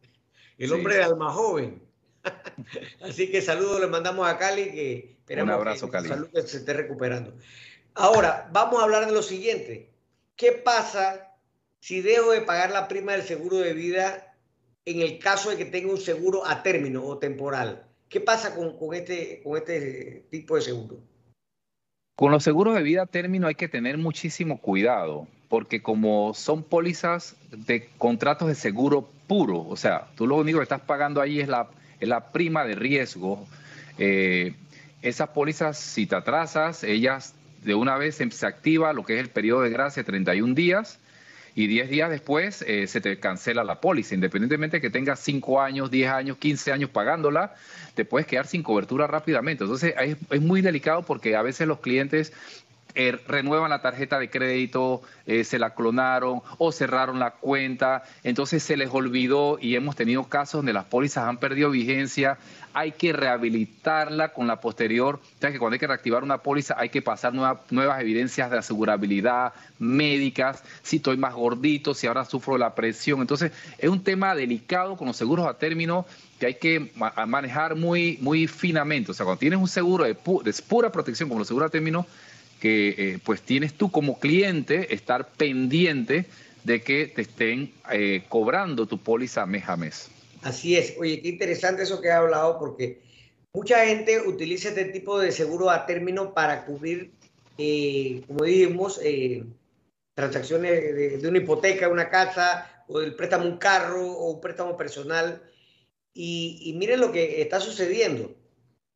[0.58, 1.83] El hombre de alma joven.
[3.02, 6.74] Así que saludos le mandamos a Cali, que esperamos Un abrazo, que, Salud se esté
[6.74, 7.34] recuperando.
[7.94, 9.92] Ahora, vamos a hablar de lo siguiente.
[10.36, 11.36] ¿Qué pasa
[11.80, 14.36] si dejo de pagar la prima del seguro de vida
[14.86, 17.86] en el caso de que tenga un seguro a término o temporal?
[18.10, 21.00] ¿Qué pasa con, con este, con este tipo de seguro?
[22.16, 26.64] Con los seguros de vida a término hay que tener muchísimo cuidado, porque como son
[26.64, 31.40] pólizas de contratos de seguro puro, o sea, tú lo único que estás pagando ahí
[31.40, 31.70] es la
[32.04, 33.48] es la prima de riesgo.
[33.98, 34.54] Eh,
[35.02, 39.30] esas pólizas, si te atrasas, ellas de una vez se activa lo que es el
[39.30, 41.00] periodo de gracia, 31 días,
[41.56, 44.16] y 10 días después eh, se te cancela la póliza.
[44.16, 47.54] Independientemente de que tengas 5 años, 10 años, 15 años pagándola,
[47.94, 49.64] te puedes quedar sin cobertura rápidamente.
[49.64, 52.34] Entonces es, es muy delicado porque a veces los clientes
[52.96, 58.62] eh, renuevan la tarjeta de crédito, eh, se la clonaron o cerraron la cuenta, entonces
[58.62, 62.38] se les olvidó y hemos tenido casos donde las pólizas han perdido vigencia,
[62.74, 66.76] hay que rehabilitarla con la posterior, o sea que cuando hay que reactivar una póliza
[66.78, 72.58] hay que pasar nuevas evidencias de asegurabilidad médicas, si estoy más gordito, si ahora sufro
[72.58, 76.06] la presión, entonces es un tema delicado con los seguros a término
[76.40, 76.92] que hay que
[77.28, 81.40] manejar muy, muy finamente, o sea, cuando tienes un seguro de, de pura protección como
[81.40, 82.06] los seguros a término,
[82.64, 86.28] que eh, pues tienes tú como cliente estar pendiente
[86.64, 90.10] de que te estén eh, cobrando tu póliza mes a mes.
[90.44, 90.96] Así es.
[90.98, 93.02] Oye, qué interesante eso que ha hablado porque
[93.54, 97.12] mucha gente utiliza este tipo de seguro a término para cubrir,
[97.58, 98.98] eh, como dijimos,
[100.16, 105.44] transacciones de, una hipoteca, una casa o del préstamo un carro o un préstamo personal.
[106.14, 108.34] Y, y miren lo que está sucediendo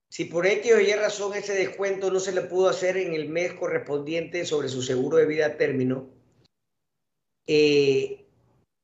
[0.10, 3.30] si por X o Y razón ese descuento no se le pudo hacer en el
[3.30, 6.10] mes correspondiente sobre su seguro de vida término,
[7.46, 8.26] eh,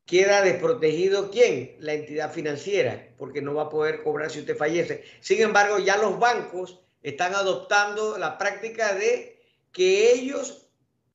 [0.05, 1.75] queda desprotegido quién?
[1.79, 5.03] La entidad financiera, porque no va a poder cobrar si usted fallece.
[5.21, 10.69] Sin embargo, ya los bancos están adoptando la práctica de que ellos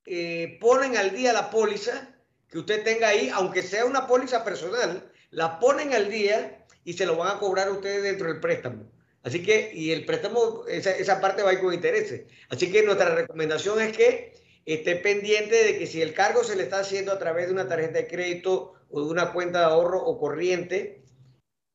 [0.07, 2.15] eh, ponen al día la póliza
[2.49, 7.05] que usted tenga ahí, aunque sea una póliza personal, la ponen al día y se
[7.05, 8.91] lo van a cobrar ustedes dentro del préstamo.
[9.23, 12.27] Así que, y el préstamo, esa, esa parte va a ir con intereses.
[12.49, 14.33] Así que nuestra recomendación es que
[14.65, 17.69] esté pendiente de que si el cargo se le está haciendo a través de una
[17.69, 21.03] tarjeta de crédito o de una cuenta de ahorro o corriente,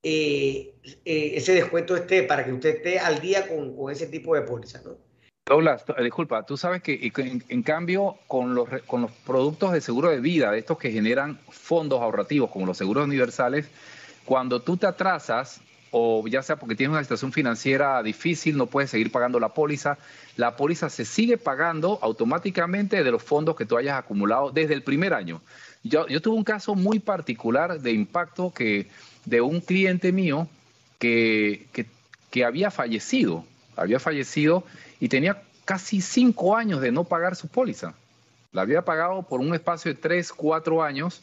[0.03, 0.75] eh,
[1.05, 4.41] eh, ese descuento esté para que usted esté al día con, con ese tipo de
[4.41, 4.97] póliza, ¿no?
[5.45, 10.09] Douglas, disculpa, tú sabes que en, en, cambio con los, con los productos de seguro
[10.09, 13.67] de vida, de estos que generan fondos ahorrativos como los seguros universales,
[14.23, 15.59] cuando tú te atrasas
[15.95, 19.99] o ya sea porque tienes una situación financiera difícil, no puedes seguir pagando la póliza,
[20.37, 24.81] la póliza se sigue pagando automáticamente de los fondos que tú hayas acumulado desde el
[24.81, 25.39] primer año.
[25.83, 28.89] Yo, yo tuve un caso muy particular de impacto que
[29.25, 30.47] de un cliente mío
[30.97, 31.85] que, que,
[32.31, 34.63] que había fallecido, había fallecido
[34.99, 37.93] y tenía casi cinco años de no pagar su póliza.
[38.51, 41.21] La había pagado por un espacio de tres, cuatro años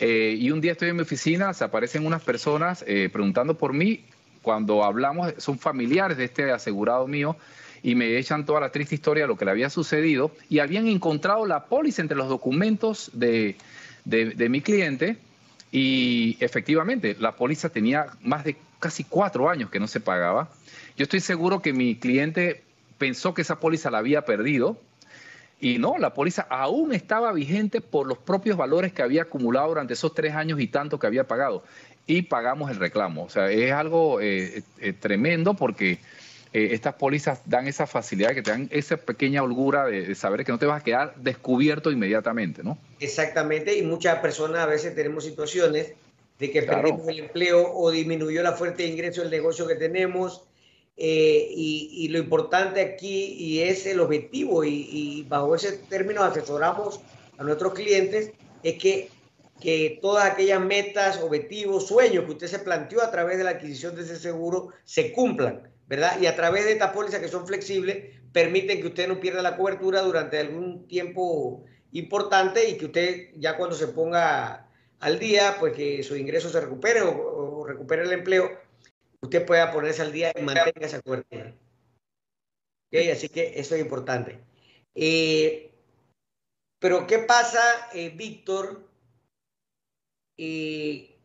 [0.00, 3.74] eh, y un día estoy en mi oficina, se aparecen unas personas eh, preguntando por
[3.74, 4.00] mí.
[4.40, 7.36] Cuando hablamos, son familiares de este asegurado mío
[7.82, 10.86] y me echan toda la triste historia de lo que le había sucedido y habían
[10.86, 13.56] encontrado la póliza entre los documentos de,
[14.06, 15.18] de, mi cliente
[15.70, 20.50] y efectivamente la póliza tenía más de casi cuatro años que no se pagaba.
[20.96, 22.62] Yo estoy seguro que mi cliente
[22.96, 24.78] pensó que esa póliza la había perdido
[25.60, 29.92] y no, la póliza aún estaba vigente por los propios valores que había acumulado durante
[29.92, 31.62] esos tres años y tanto que había pagado.
[32.06, 33.24] Y pagamos el reclamo.
[33.24, 35.98] O sea, es algo eh, eh, tremendo porque
[36.52, 40.52] eh, estas pólizas dan esa facilidad, que te dan esa pequeña holgura de, saber que
[40.52, 42.78] no te vas a quedar descubierto inmediatamente, ¿no?
[42.98, 43.76] Exactamente.
[43.76, 45.92] Y muchas personas a veces tenemos situaciones
[46.38, 50.42] de que perdimos el empleo o disminuyó la fuente de ingreso del negocio que tenemos
[50.96, 57.00] eh, y, lo importante aquí, y es el objetivo, y, bajo ese término asesoramos
[57.38, 59.08] a nuestros clientes, es que,
[59.60, 63.96] que todas aquellas metas, objetivos, sueños que usted se planteó a través de la adquisición
[63.96, 66.20] de ese seguro se cumplan, ¿verdad?
[66.20, 69.56] Y a través de estas pólizas que son flexibles, permiten que usted no pierda la
[69.56, 74.68] cobertura durante algún tiempo importante y que usted ya cuando se ponga
[75.00, 78.50] al día, pues que su ingreso se recupere o, o recupere el empleo,
[79.22, 81.54] usted pueda ponerse al día y mantenga esa cobertura.
[82.88, 84.40] Okay, así que eso es importante.
[84.94, 85.70] Eh,
[86.78, 87.60] pero, ¿qué pasa,
[87.92, 88.88] eh, Víctor?
[90.36, 91.16] Eh,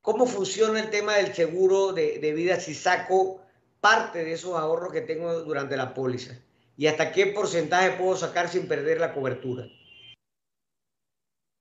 [0.00, 3.40] ¿Cómo funciona el tema del seguro de, de, vida si saco
[3.80, 6.36] parte de esos ahorros que tengo durante la póliza?
[6.76, 9.68] ¿Y hasta qué porcentaje puedo sacar sin perder la cobertura?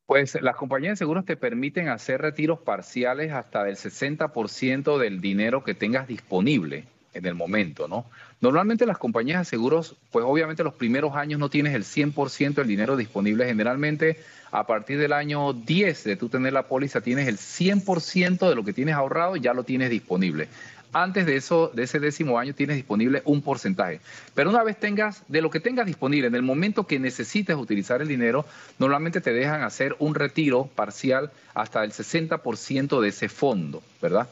[0.06, 5.64] Pues las compañías de seguros te permiten hacer retiros parciales hasta del 60% del dinero
[5.64, 8.06] que tengas disponible en el momento, ¿no?
[8.40, 12.68] Normalmente las compañías de seguros, pues obviamente los primeros años no tienes el 100% del
[12.68, 13.46] dinero disponible.
[13.46, 14.18] Generalmente
[14.52, 18.64] a partir del año 10 de tú tener la póliza tienes el 100% de lo
[18.64, 20.48] que tienes ahorrado y ya lo tienes disponible
[20.94, 24.02] antes de eso, de ese décimo año, tienes disponible un porcentaje.
[24.34, 28.02] Pero una vez tengas, de lo que tengas disponible, en el momento que necesites utilizar
[28.02, 28.46] el dinero,
[28.78, 34.28] normalmente te dejan hacer un retiro parcial hasta el 60% de ese fondo, ¿verdad?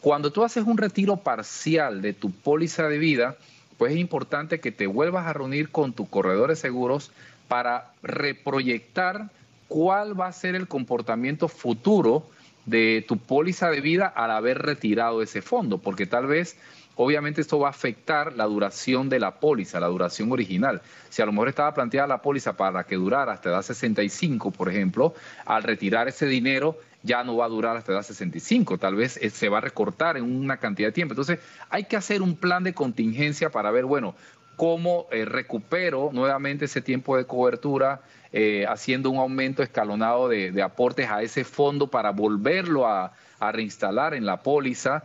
[0.00, 3.36] Cuando tú haces un retiro parcial de tu póliza de vida,
[3.76, 7.10] pues es importante que te vuelvas a reunir con tu corredor de seguros
[7.48, 9.30] para reproyectar
[9.68, 12.26] cuál va a ser el comportamiento futuro
[12.68, 16.56] de tu póliza de vida al haber retirado ese fondo, porque tal vez
[16.96, 20.82] obviamente esto va a afectar la duración de la póliza, la duración original.
[21.08, 24.68] Si a lo mejor estaba planteada la póliza para que durara hasta edad 65, por
[24.68, 25.14] ejemplo,
[25.46, 29.30] al retirar ese dinero ya no va a durar hasta edad 65, tal vez eh,
[29.30, 31.12] se va a recortar en una cantidad de tiempo.
[31.12, 31.38] Entonces,
[31.70, 34.16] hay que hacer un plan de contingencia para ver, bueno,
[34.56, 38.02] cómo eh, recupero nuevamente ese tiempo de cobertura,
[38.32, 43.12] eh, haciendo un aumento escalonado de, aportes a ese fondo para volverlo a
[43.52, 45.04] reinstalar en la póliza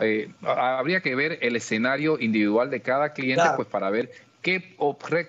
[0.00, 4.10] eh, habría que ver el escenario individual de cada cliente, pues para ver
[4.42, 4.76] qué,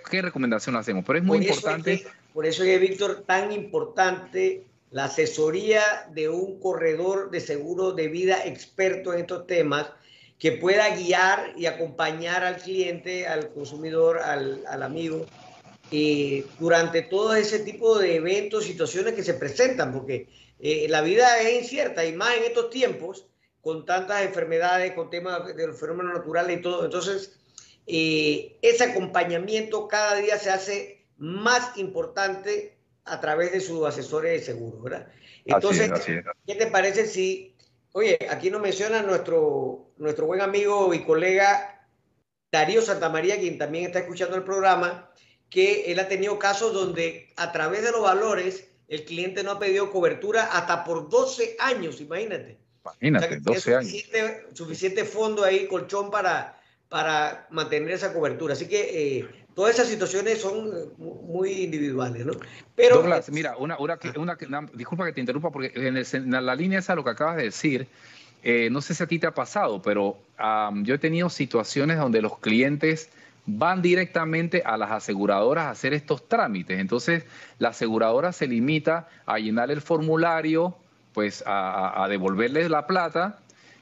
[0.10, 1.06] qué recomendación hacemos.
[1.06, 2.06] Pero es muy importante.
[2.34, 5.82] por eso es, Víctor, tan importante la asesoría
[6.14, 9.88] de un corredor de seguro de vida experto en estos temas
[10.40, 15.26] que pueda guiar y acompañar al cliente, al consumidor, al, al amigo,
[15.92, 20.28] eh, durante todo ese tipo de eventos, situaciones que se presentan, porque
[20.60, 23.28] eh, la vida es incierta y más en estos tiempos
[23.62, 26.86] con tantas enfermedades, con temas de los fenómenos naturales y todo.
[26.86, 27.38] Entonces,
[27.88, 34.46] eh, ese acompañamiento cada día se hace más importante a través de sus asesores de
[34.46, 35.08] seguro, ¿verdad?
[35.46, 35.92] Entonces,
[36.48, 37.56] ¿qué te parece si,
[37.92, 41.88] oye, aquí nos menciona nuestro, nuestro buen amigo y colega
[42.52, 45.12] Darío Santamaría, quien también está escuchando el programa,
[45.56, 49.58] que él ha tenido casos donde a través de los valores el cliente no ha
[49.58, 52.58] pedido cobertura hasta por 12 años, imagínate.
[53.00, 53.94] Imagínate, 12 años.
[54.52, 58.52] Suficiente, fondo ahí, colchón para, para mantener esa cobertura.
[58.52, 62.34] Así que eh, todas esas situaciones son muy individuales, ¿no?
[62.76, 64.38] Pero, Douglas, mira, una, una, una,
[64.74, 67.88] disculpa que te interrumpa, porque en, la línea esa lo que acabas de decir,
[68.44, 70.18] eh, no sé si a ti te ha pasado, pero
[70.84, 73.10] yo he tenido situaciones donde los clientes
[73.46, 76.80] van directamente a las aseguradoras a hacer estos trámites.
[76.80, 77.26] Entonces,
[77.60, 80.76] la aseguradora se limita a llenar el formulario,
[81.14, 83.40] pues a, devolverles la plata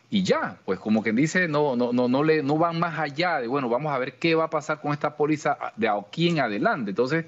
[0.10, 3.40] y ya, pues como quien dice, no, no, no, no, le, no van más allá
[3.40, 6.40] de, bueno, vamos a ver qué va a pasar con esta póliza de aquí en
[6.40, 6.92] adelante.
[6.92, 7.26] Entonces,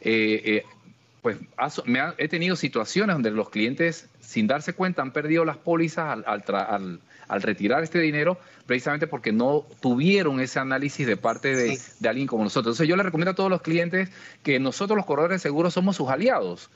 [0.00, 0.64] eh, eh,
[1.22, 1.38] pues
[1.84, 6.44] me he tenido situaciones donde los clientes, sin darse cuenta, han perdido las pólizas al,
[6.54, 12.26] al, retirar este dinero, precisamente porque no tuvieron ese análisis de parte de, de, alguien
[12.26, 12.74] como nosotros.
[12.74, 14.08] Entonces, yo le recomiendo a todos los clientes
[14.42, 16.70] que nosotros, los corredores de seguros, somos sus aliados.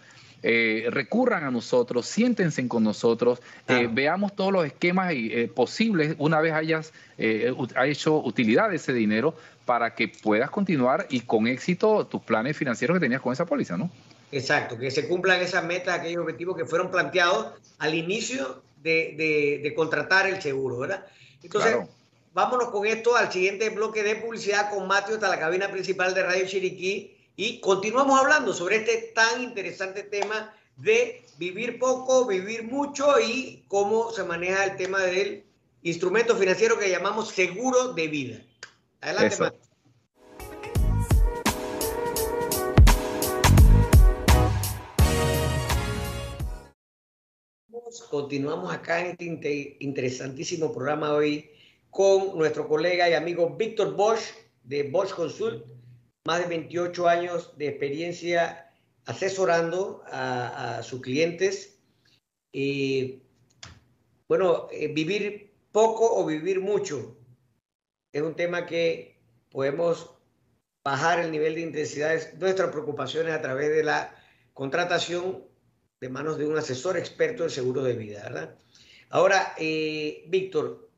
[0.44, 6.40] Eh, recurran a nosotros, siéntense con nosotros, eh, veamos todos los esquemas eh, posibles una
[6.40, 12.22] vez hayas hecho utilidad de ese dinero para que puedas continuar y con éxito tus
[12.22, 13.88] planes financieros que tenías con esa póliza, ¿no?
[14.32, 20.26] Exacto, que se cumplan esas metas, aquellos objetivos que fueron planteados al inicio de, contratar
[20.26, 21.06] el seguro, ¿verdad?
[21.42, 21.76] Entonces,
[22.32, 26.22] vámonos con esto al siguiente bloque de publicidad con Mateo hasta la cabina principal de
[26.22, 33.20] Radio Chiriquí y continuamos hablando sobre este tan interesante tema de vivir poco, vivir mucho
[33.20, 35.44] y cómo se maneja el tema del
[35.82, 38.42] instrumento financiero que llamamos seguro de vida.
[39.00, 39.52] Adelante, Eso.
[48.12, 51.50] Continuamos acá en este interesantísimo programa hoy
[51.88, 54.20] con nuestro colega y amigo Víctor Bosch
[54.64, 55.64] de Bosch Consult
[56.26, 58.70] más de 28 años de experiencia
[59.06, 61.78] asesorando a, sus clientes.
[62.52, 63.22] Y
[64.28, 67.16] bueno, eh, vivir poco o vivir mucho
[68.12, 70.10] es un tema que podemos
[70.84, 74.14] bajar el nivel de intensidad de nuestras preocupaciones a través de la
[74.52, 75.50] contratación
[76.02, 78.58] de manos de un asesor experto en seguro de vida, ¿verdad?
[79.08, 80.90] Ahora, eh, Víctor,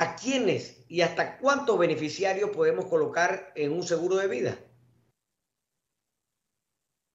[0.00, 4.56] ¿A quiénes y hasta cuántos beneficiarios podemos colocar en un seguro de vida?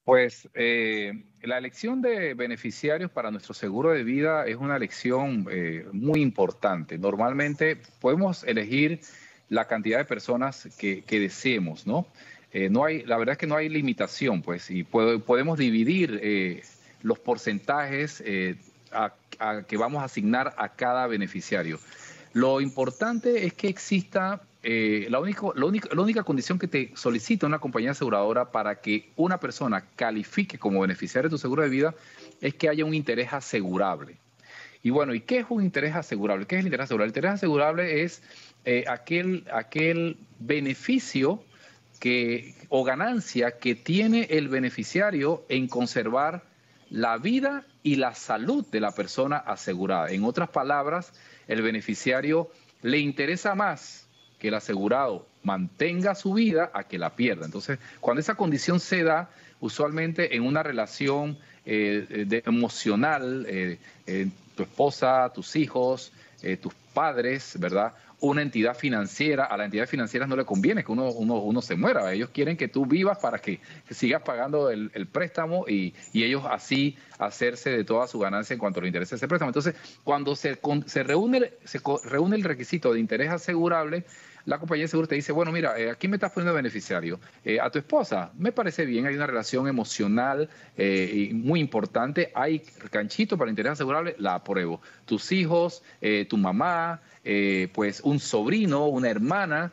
[0.03, 5.85] Pues eh, la elección de beneficiarios para nuestro seguro de vida es una elección eh,
[5.93, 6.97] muy importante.
[6.97, 8.99] Normalmente podemos elegir
[9.47, 12.07] la cantidad de personas que, deseemos, ¿no?
[12.53, 16.61] Eh, no hay, la verdad es que no hay limitación, pues, y podemos dividir
[17.01, 18.23] los porcentajes
[18.91, 19.13] a,
[19.67, 21.79] que vamos a asignar a cada beneficiario.
[22.33, 27.45] Lo importante es que exista eh, la, la, única, la, única, condición que te solicita
[27.45, 31.93] una compañía aseguradora para que una persona califique como beneficiario de tu seguro de vida
[32.39, 34.15] es que haya un interés asegurable.
[34.81, 36.45] Y bueno, ¿y qué es un interés asegurable?
[36.45, 37.07] ¿Qué es el interés asegurable?
[37.07, 38.23] El interés asegurable es
[38.63, 41.43] eh, aquel, aquel beneficio
[42.03, 46.43] que, o ganancia que tiene el beneficiario en conservar
[46.89, 50.11] la vida y la salud de la persona asegurada.
[50.11, 51.13] En otras palabras,
[51.47, 52.51] el beneficiario
[52.81, 54.05] le interesa más
[54.37, 57.45] que el asegurado mantenga su vida a que la pierda.
[57.45, 59.29] Entonces, cuando esa condición se da,
[59.61, 64.27] usualmente en una relación eh, de, emocional, eh, eh,
[64.57, 66.11] tu esposa, tus hijos,
[66.61, 67.93] tus padres, ¿verdad?
[68.23, 72.13] Una entidad financiera, a la entidad financiera no le conviene que uno, uno, se muera.
[72.13, 73.59] Ellos quieren que tú vivas para que,
[73.89, 78.87] sigas pagando el, préstamo y, ellos así hacerse de toda su ganancia en cuanto le
[78.87, 79.49] interese ese préstamo.
[79.49, 84.05] Entonces, cuando se, se, reúne, se reúne el requisito de interés asegurable,
[84.45, 87.19] la compañía de seguros te dice, bueno, mira, eh, aquí me estás poniendo beneficiario.
[87.43, 92.59] Eh, a tu esposa, me parece bien, hay una relación emocional eh, muy importante, hay
[92.91, 94.81] canchito para interés asegurable, la apruebo.
[95.05, 95.83] Tus hijos,
[96.29, 97.01] tu mamá,
[97.73, 99.71] pues un sobrino, una hermana.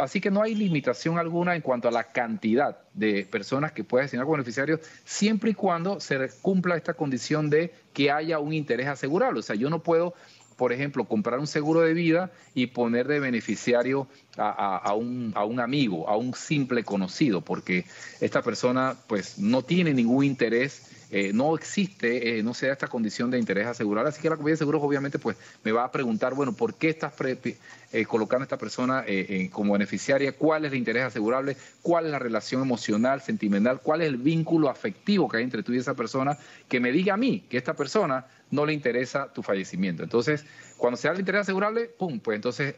[0.00, 4.06] así que no hay limitación alguna en cuanto a la cantidad de personas que puedes
[4.06, 8.86] asignar como beneficiarios, siempre y cuando se cumpla esta condición de que haya un interés
[8.86, 9.40] asegurable.
[9.40, 10.14] O sea, yo no puedo
[10.58, 15.60] por ejemplo, comprar un seguro de vida y poner de beneficiario a, un, a, un,
[15.60, 17.86] amigo, a un simple conocido, porque
[18.20, 22.86] esta persona pues no tiene ningún interés eh, no existe, eh, no se da esta
[22.86, 24.08] condición de interés asegurado.
[24.08, 26.90] Así que la compañía de seguros obviamente pues me va a preguntar, bueno, ¿por qué
[26.90, 29.04] estás eh, colocando a esta persona
[29.50, 30.32] como beneficiaria?
[30.32, 31.56] ¿Cuál es el interés asegurable?
[31.80, 33.80] ¿Cuál es la relación emocional, sentimental?
[33.82, 36.36] ¿Cuál es el vínculo afectivo que hay entre tú y esa persona?
[36.68, 40.02] Que me diga a mí que esta persona no le interesa tu fallecimiento.
[40.02, 40.44] Entonces,
[40.76, 42.74] cuando se da el interés asegurable, pum, pues entonces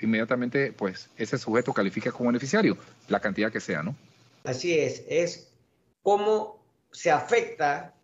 [0.00, 2.76] inmediatamente pues ese sujeto califica como beneficiario,
[3.08, 3.96] la cantidad que sea, ¿no?
[4.44, 5.48] Así es, es
[6.02, 6.57] como
[6.92, 7.94] se afecta,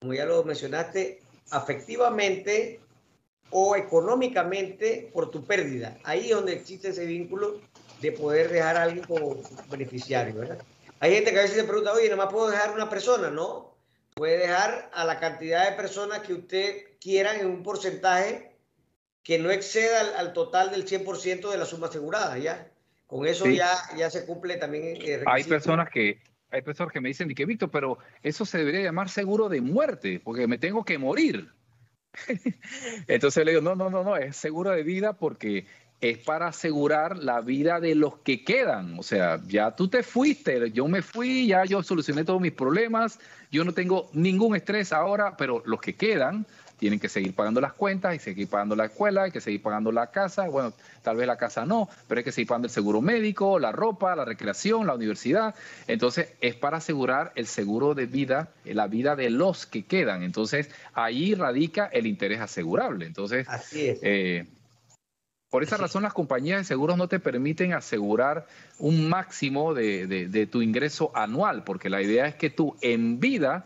[0.00, 1.20] como ya lo mencionaste,
[1.50, 2.80] afectivamente
[3.50, 5.96] o económicamente por tu pérdida.
[6.04, 7.60] Ahí es donde existe ese vínculo
[8.00, 10.58] de poder dejar a alguien como beneficiario, ¿verdad?
[11.00, 13.30] Hay gente que a veces se pregunta, oye, ¿no más puedo dejar una persona?
[13.30, 13.76] No,
[14.14, 18.52] puede dejar a la cantidad de personas que usted quiera en un porcentaje
[19.22, 22.70] que no exceda al, total del 100% de la suma asegurada, ¿ya?
[23.06, 26.20] Con eso ya, ya se cumple también el Hay personas que
[26.54, 30.20] hay personas que me dicen, que Víctor, pero eso se debería llamar seguro de muerte,
[30.22, 31.50] porque me tengo que morir.
[33.08, 35.66] Entonces le digo, no, no, no, no, es seguro de vida porque
[36.00, 38.98] es para asegurar la vida de los que quedan.
[38.98, 43.18] O sea, ya tú te fuiste, yo me fui, ya yo solucioné todos mis problemas,
[43.50, 46.46] yo no tengo ningún estrés ahora, pero los que quedan
[46.84, 49.90] tienen que seguir pagando las cuentas y seguir pagando la escuela, hay que seguir pagando
[49.90, 53.00] la casa, bueno, tal vez la casa no, pero hay que seguir pagando el seguro
[53.00, 55.54] médico, la ropa, la recreación, la universidad.
[55.86, 60.22] Entonces, es para asegurar el seguro de vida, la vida de los que quedan.
[60.22, 63.06] Entonces, ahí radica el interés asegurable.
[63.06, 64.00] Entonces, Así es.
[64.02, 64.46] Eh,
[65.48, 68.46] por esa razón las compañías de seguros no te permiten asegurar
[68.78, 73.64] un máximo de, de, tu ingreso anual, porque la idea es que tú en vida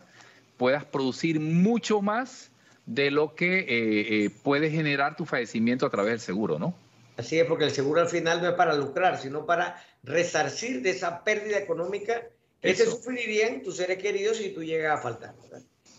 [0.56, 2.52] puedas producir mucho más
[2.88, 6.74] de lo que eh, eh, puede generar tu fallecimiento a través del seguro, ¿no?
[7.18, 10.90] Así es, porque el seguro al final no es para lucrar, sino para resarcir de
[10.90, 12.22] esa pérdida económica
[12.62, 15.34] que se sufrirían tus seres queridos si tú llegas a faltar.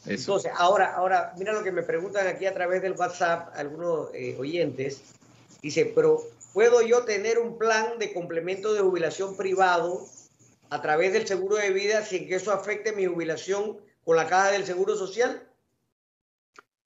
[0.07, 4.35] Entonces, ahora, ahora, mira lo que me preguntan aquí a través del WhatsApp algunos eh,
[4.39, 5.01] oyentes.
[5.61, 6.23] Dice, pero
[6.53, 10.07] ¿puedo yo tener un plan de complemento de jubilación privado
[10.71, 14.51] a través del seguro de vida sin que eso afecte mi jubilación con la caja
[14.51, 15.48] del seguro social?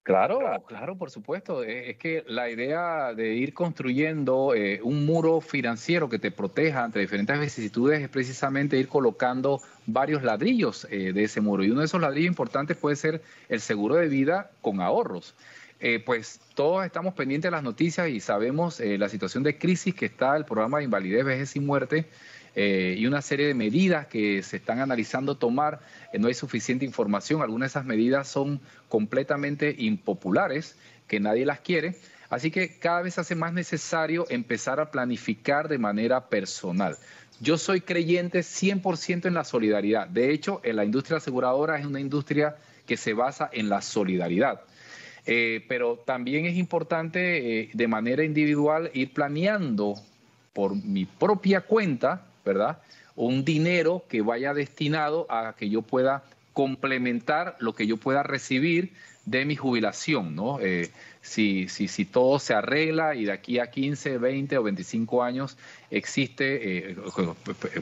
[0.04, 1.64] Claro, claro, por supuesto.
[1.64, 6.84] E, es que la idea de ir construyendo eh, un muro financiero que te proteja
[6.84, 11.64] ante diferentes vicisitudes es precisamente ir colocando varios ladrillos eh, de ese muro.
[11.64, 15.34] Y uno de esos ladrillos importantes puede ser el seguro de vida con ahorros.
[15.80, 20.06] Eh, pues todos estamos pendientes de las noticias y sabemos la situación de crisis que
[20.06, 22.06] está el programa de invalidez, vejez y muerte
[22.56, 25.80] eh, y una serie de medidas que se están analizando tomar.
[26.12, 30.76] Eh, no hay suficiente información, algunas de esas medidas son completamente impopulares,
[31.08, 31.96] que nadie las quiere.
[32.30, 36.96] Así que cada vez hace más necesario empezar a planificar de manera personal.
[37.40, 40.06] Yo soy creyente 100% en la solidaridad.
[40.06, 44.62] De hecho, en la industria aseguradora es una industria que se basa en la solidaridad.
[45.26, 49.94] Eh, pero también es importante de manera individual ir planeando
[50.52, 52.78] por mi propia cuenta ¿verdad?
[53.16, 58.92] Un dinero que vaya destinado a que yo pueda complementar lo que yo pueda recibir
[59.26, 60.60] de mi jubilación, ¿no?
[60.60, 60.90] Eh,
[61.22, 65.56] si, si, si, todo se arregla y de aquí a 15, 20 o 25 años
[65.90, 66.96] existe, eh,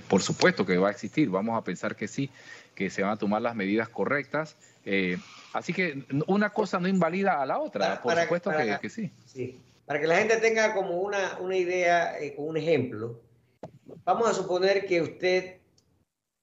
[0.08, 2.30] por supuesto que va a existir, vamos a pensar que sí,
[2.74, 4.56] que se van a tomar las medidas correctas.
[4.84, 5.18] Eh,
[5.52, 8.50] así que una cosa no invalida a la otra, por supuesto
[8.80, 9.10] que, sí.
[9.26, 9.60] sí.
[9.84, 13.18] Para que la gente tenga como una, una idea, con un ejemplo,
[14.05, 15.61] vamos a suponer que usted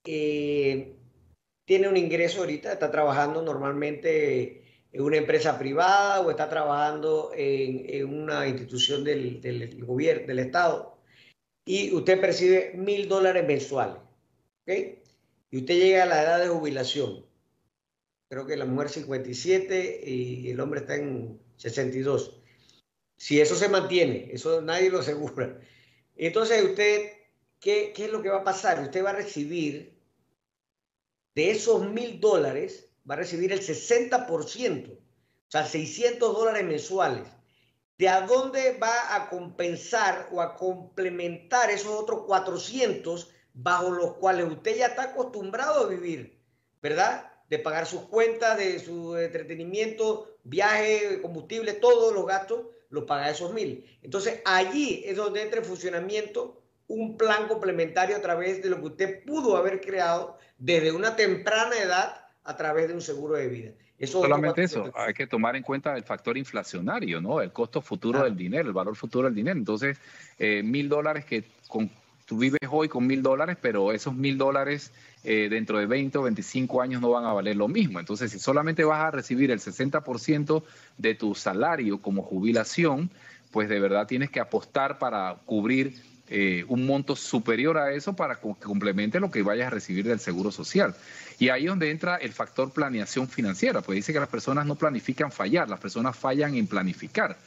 [0.05, 0.95] eh,
[1.65, 8.05] tiene un ingreso ahorita, está trabajando normalmente en una empresa privada o está trabajando en,
[8.07, 10.97] una institución del, gobierno, del Estado,
[11.65, 13.97] y usted percibe mil dólares mensuales,
[14.63, 14.99] ¿ok?
[15.51, 17.25] Y usted llega a la edad de jubilación.
[18.29, 22.41] Creo que la mujer 57 y el hombre está en 62.
[23.17, 25.59] Si eso se mantiene, eso nadie lo asegura.
[26.15, 27.13] Entonces usted,
[27.59, 28.81] ¿qué, qué es lo que va a pasar?
[28.81, 29.99] Usted va a recibir
[31.35, 37.27] de esos mil dólares, va a recibir el 60%, o sea, 600 dólares mensuales.
[37.97, 44.49] ¿De a dónde va a compensar o a complementar esos otros 400 bajo los cuales
[44.49, 46.41] usted ya está acostumbrado a vivir,
[46.81, 47.29] ¿verdad?
[47.49, 53.53] De pagar sus cuentas, de su entretenimiento, viaje, combustible, todos los gastos, los paga esos
[53.53, 53.85] mil.
[54.01, 58.87] Entonces, allí es donde entra en funcionamiento un plan complementario a través de lo que
[58.87, 63.71] usted pudo haber creado desde una temprana edad a través de un seguro de vida.
[63.99, 67.41] Eso Solamente eso, hay que tomar en cuenta el factor inflacionario, ¿no?
[67.41, 69.57] El costo futuro del dinero, el valor futuro del dinero.
[69.57, 69.97] Entonces,
[70.39, 71.91] eh, mil dólares que con,
[72.25, 74.91] tú vives hoy con mil dólares, pero esos mil dólares
[75.23, 77.99] eh, dentro de 20 o 25 años no van a valer lo mismo.
[77.99, 80.63] Entonces, si solamente vas a recibir el 60%
[80.97, 83.11] de tu salario como jubilación,
[83.51, 88.35] pues de verdad tienes que apostar para cubrir eh, un monto superior a eso para
[88.35, 90.95] que complemente lo que vayas a recibir del Seguro Social.
[91.39, 94.75] Y ahí es donde entra el factor planeación financiera, pues dice que las personas no
[94.75, 97.37] planifican fallar, las personas fallan en planificar.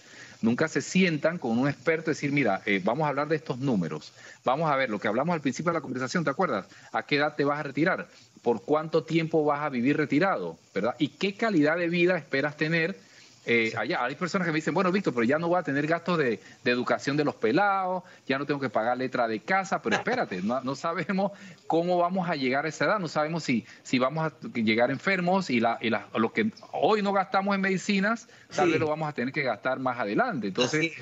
[0.40, 3.58] Nunca se sientan con un experto y decir, mira, eh, vamos a hablar de estos
[3.58, 4.12] números,
[4.44, 6.66] vamos a ver lo que hablamos al principio de la conversación, ¿te acuerdas?
[6.90, 8.08] ¿A qué edad te vas a retirar?
[8.42, 10.58] ¿Por cuánto tiempo vas a vivir retirado?
[10.74, 10.96] ¿Verdad?
[10.98, 12.98] ¿Y qué calidad de vida esperas tener?
[13.44, 15.86] Eh, allá hay personas que me dicen, bueno, Víctor, pero ya no voy a tener
[15.86, 19.96] gastos de, educación de los pelados, ya no tengo que pagar letra de casa, pero
[19.96, 21.32] espérate, no, sabemos
[21.66, 25.50] cómo vamos a llegar a esa edad, no sabemos si, si vamos a llegar enfermos
[25.50, 29.12] y, la, y lo que hoy no gastamos en medicinas, tal vez lo vamos a
[29.12, 30.48] tener que gastar más adelante.
[30.48, 30.92] Entonces,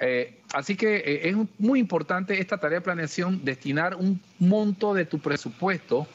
[0.00, 5.04] eh, así que eh, es muy importante esta tarea de planeación, destinar un monto de
[5.04, 6.08] tu presupuesto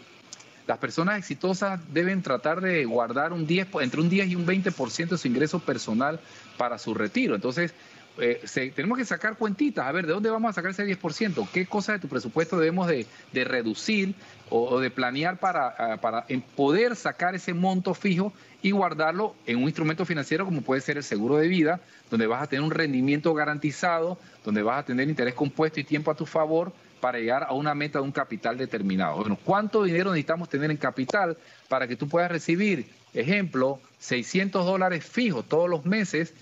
[0.69, 5.09] las personas exitosas deben tratar de guardar un 10, entre un 10 y un 20%
[5.09, 6.19] de su ingreso personal
[6.57, 7.33] para su retiro.
[7.33, 7.73] Entonces,
[8.19, 11.47] eh, tenemos que sacar cuentitas, a ver, ¿de dónde vamos a sacar ese 10%?
[11.51, 14.13] ¿Qué cosas de tu presupuesto debemos de, reducir
[14.51, 19.63] o, de planear para, ah, para poder sacar ese monto fijo y guardarlo en un
[19.63, 21.79] instrumento financiero como puede ser el seguro de vida,
[22.11, 26.11] donde vas a tener un rendimiento garantizado, donde vas a tener interés compuesto y tiempo
[26.11, 29.17] a tu favor para llegar a una meta de un capital determinado.
[29.17, 31.37] Bueno, ¿cuánto dinero necesitamos tener en capital
[31.67, 36.33] para que tú puedas recibir, ejemplo, 600 dólares fijos todos los meses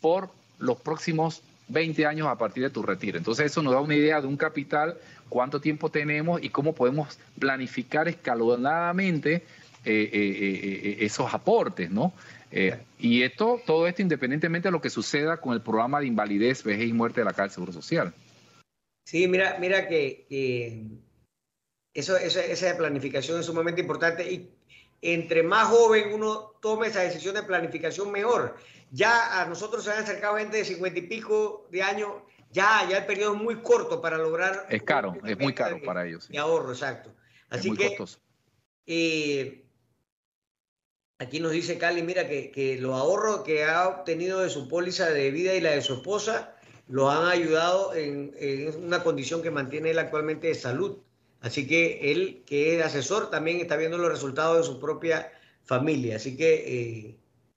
[0.00, 3.18] por los próximos 20 años a partir de tu retiro?
[3.18, 4.96] Entonces eso nos da una idea de un capital,
[5.28, 9.42] cuánto tiempo tenemos y cómo podemos planificar escalonadamente
[9.86, 12.12] eh, eh, eh, esos aportes, ¿no?
[13.00, 16.88] y esto, todo esto independientemente de lo que suceda con el programa de invalidez, vejez
[16.88, 18.14] y muerte de la Caja del Seguro Social.
[19.04, 20.26] Sí, mira, mira que,
[21.92, 24.50] eso, esa, planificación es sumamente importante y
[25.02, 28.56] entre más joven uno tome esa decisión de planificación, mejor.
[28.90, 32.12] Ya a nosotros se han acercado gente de cincuenta y pico de años,
[32.50, 34.66] ya, ya el periodo es muy corto para lograr.
[34.70, 36.28] Es caro, es muy caro para ellos.
[36.30, 37.12] Y ahorro, exacto.
[37.50, 37.96] Así que.
[38.86, 39.64] Eh,
[41.18, 45.10] aquí nos dice Cali, mira que, que los ahorros que ha obtenido de su póliza
[45.10, 46.53] de vida y la de su esposa
[46.88, 48.34] lo han ayudado en,
[48.82, 50.98] una condición que mantiene él actualmente de salud.
[51.40, 55.30] Así que él, que es asesor, también está viendo los resultados de su propia
[55.64, 56.16] familia.
[56.16, 57.16] Así que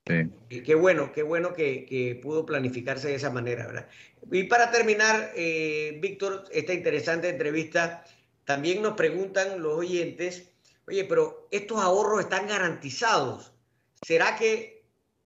[0.10, 0.32] eh,
[0.64, 3.88] qué bueno, qué bueno que, pudo planificarse de esa manera, ¿verdad?
[4.32, 8.04] Y para terminar, eh, Víctor, esta interesante entrevista,
[8.46, 10.50] también nos preguntan los oyentes,
[10.88, 13.54] oye, pero estos ahorros están garantizados.
[14.02, 14.84] ¿Será que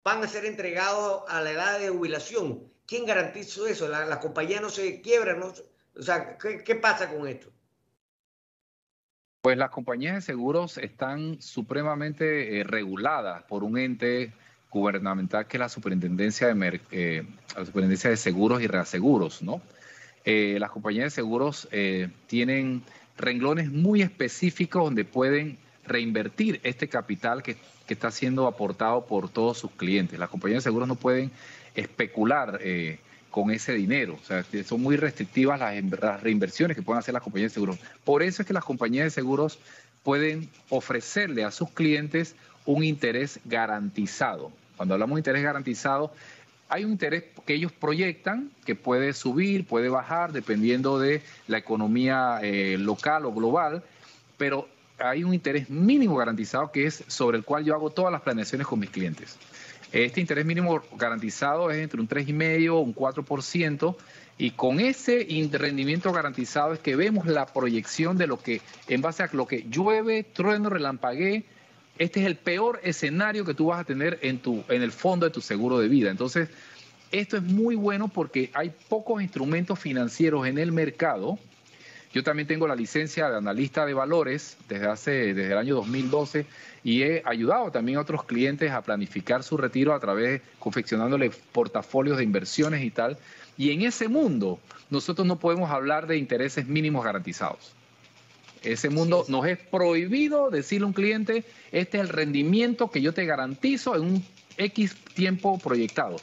[0.03, 2.72] van a ser entregados a la edad de jubilación?
[2.85, 3.87] ¿Quién garantizó eso?
[3.87, 5.53] La, compañía no se quiebra, ¿no?
[5.95, 7.49] O sea, ¿qué, pasa con esto?
[9.41, 14.33] Pues las compañías de seguros están supremamente eh, reguladas por un ente
[14.71, 19.61] gubernamental que es la Superintendencia de, eh, Seguros y Reaseguros, ¿no?
[20.25, 21.67] Eh, las compañías de seguros
[22.27, 22.83] tienen
[23.17, 27.57] renglones muy específicos donde pueden reinvertir este capital que,
[27.87, 30.17] está siendo aportado por todos sus clientes.
[30.17, 31.29] Las compañías de seguros no pueden
[31.75, 32.99] especular eh,
[33.31, 34.17] con ese dinero.
[34.21, 37.79] O sea, son muy restrictivas las, reinversiones que pueden hacer las compañías de seguros.
[38.03, 39.59] Por eso es que las compañías de seguros
[40.03, 44.51] pueden ofrecerle a sus clientes un interés garantizado.
[44.77, 46.13] Cuando hablamos de interés garantizado,
[46.69, 52.39] hay un interés que ellos proyectan que puede subir, puede bajar, dependiendo de la economía
[52.41, 53.83] eh, local o global,
[54.37, 54.67] pero
[54.99, 58.67] hay un interés mínimo garantizado que es sobre el cual yo hago todas las planeaciones
[58.67, 59.37] con mis clientes.
[59.93, 63.95] Este interés mínimo garantizado es entre un 3,5 un 4%.
[64.39, 69.21] Y con ese rendimiento garantizado es que vemos la proyección de lo que, en base
[69.21, 71.45] a lo que llueve, trueno, relampaguee,
[71.99, 75.27] este es el peor escenario que tú vas a tener en, tu, en el fondo
[75.27, 76.09] de tu seguro de vida.
[76.09, 76.49] Entonces,
[77.11, 81.37] esto es muy bueno porque hay pocos instrumentos financieros en el mercado.
[82.13, 86.45] Yo también tengo la licencia de analista de valores desde hace desde el año 2012
[86.83, 92.17] y he ayudado también a otros clientes a planificar su retiro a través confeccionándole portafolios
[92.17, 93.17] de inversiones y tal.
[93.57, 94.59] Y en ese mundo
[94.91, 97.73] nosotros no podemos hablar de intereses mínimos garantizados.
[98.61, 103.13] Ese mundo nos es prohibido decirle a un cliente, este es el rendimiento que yo
[103.13, 104.25] te garantizo en un
[104.57, 106.17] X tiempo proyectado.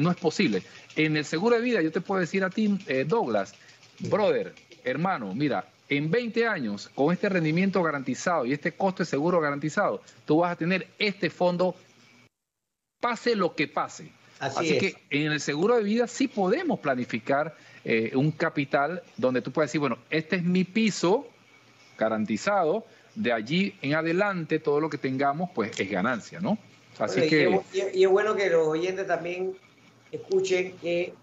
[0.00, 0.62] no es posible.
[0.94, 3.54] En el seguro de vida yo te puedo decir a ti, eh, Douglas,
[4.00, 9.40] brother, hermano, mira, en 20 años, con este rendimiento garantizado y este costo de seguro
[9.40, 11.76] garantizado, tú vas a tener este fondo,
[13.00, 14.10] pase lo que pase.
[14.38, 19.50] Así, que en el seguro de vida sí podemos planificar eh, un capital donde tú
[19.50, 21.26] puedes decir, bueno, este es mi piso
[21.96, 22.84] garantizado,
[23.14, 26.58] de allí en adelante todo lo que tengamos pues es ganancia, ¿no?
[26.98, 27.60] Así que...
[27.72, 29.56] Y, es bueno que los oyentes también
[30.12, 31.14] escuchen que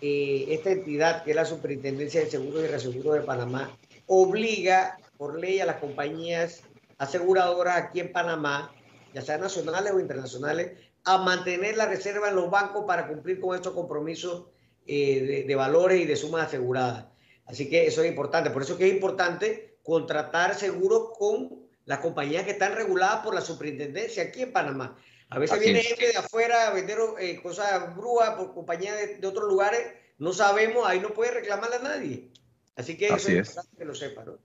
[0.00, 3.76] eh, esta entidad, que es la Superintendencia de Seguros y Reaseguros de Panamá,
[4.06, 6.62] obliga por ley a las compañías
[6.98, 8.72] aseguradoras aquí en Panamá,
[9.14, 10.72] ya sean nacionales o internacionales,
[11.04, 14.46] a mantener la reserva en los bancos para cumplir con estos compromisos
[14.86, 17.06] eh, de, valores y de sumas aseguradas.
[17.46, 18.50] Así que eso es importante.
[18.50, 23.40] Por eso que es importante contratar seguros con las compañías que están reguladas por la
[23.40, 24.96] superintendencia aquí en Panamá.
[25.30, 29.48] A veces viene gente de afuera a vender eh, cosas brúas por compañías de, otros
[29.48, 29.80] lugares,
[30.18, 32.28] no sabemos, ahí no puede reclamarle a nadie.
[32.76, 34.36] Así que eso es, importante que lo sepan.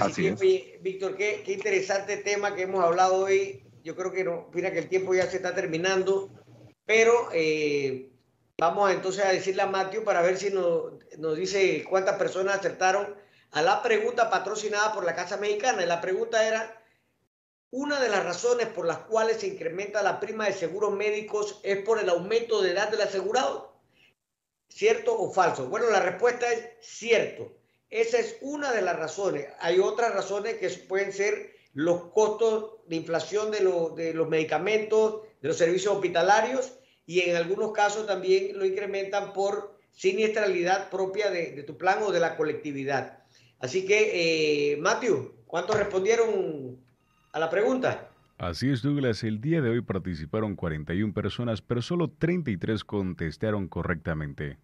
[0.00, 4.48] Así, que, Víctor, qué, qué interesante tema que hemos hablado hoy yo creo que no,
[4.52, 6.30] mira que el tiempo ya se está terminando,
[6.86, 8.10] pero eh,
[8.58, 13.14] vamos entonces a decirle a Mateo para ver si nos, nos, dice cuántas personas acertaron
[13.50, 15.82] a la pregunta patrocinada por la Casa Mexicana.
[15.82, 16.82] Y la pregunta era,
[17.76, 21.78] una de las razones por las cuales se incrementa la prima de seguros médicos es
[21.78, 23.74] por el aumento de edad del asegurado.
[24.68, 25.66] ¿Cierto o falso?
[25.66, 27.52] Bueno, la respuesta es cierto.
[27.90, 29.48] Esa es una de las razones.
[29.58, 33.58] Hay otras razones que pueden ser los costos de inflación de,
[33.96, 36.74] de los medicamentos, de los servicios hospitalarios
[37.06, 42.20] y en algunos casos también lo incrementan por siniestralidad propia de, tu plan o de
[42.20, 43.24] la colectividad.
[43.58, 46.83] Así que, eh, Matthew, ¿cuántos respondieron
[47.34, 48.08] a la pregunta?
[48.38, 49.24] Así es, Douglas.
[49.24, 54.56] El día de hoy participaron 41 personas, pero solo 33 contestaron correctamente.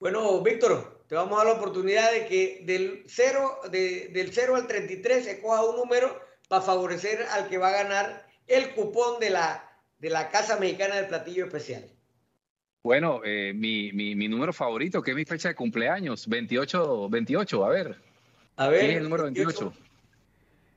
[0.00, 4.66] Bueno, Víctor, te vamos a dar la oportunidad de que del 0, del 0 al
[4.66, 6.18] 33 se coja un número
[6.48, 10.96] para favorecer al que va a ganar el cupón de la, de la Casa Mexicana
[10.96, 11.84] del Platillo Especial.
[12.82, 17.64] Bueno, eh, mi, mi, mi, número favorito, que es mi fecha de cumpleaños, 28, 28,
[17.64, 17.96] a ver.
[18.56, 18.80] A ver.
[18.80, 19.74] ¿Quién es el número 28?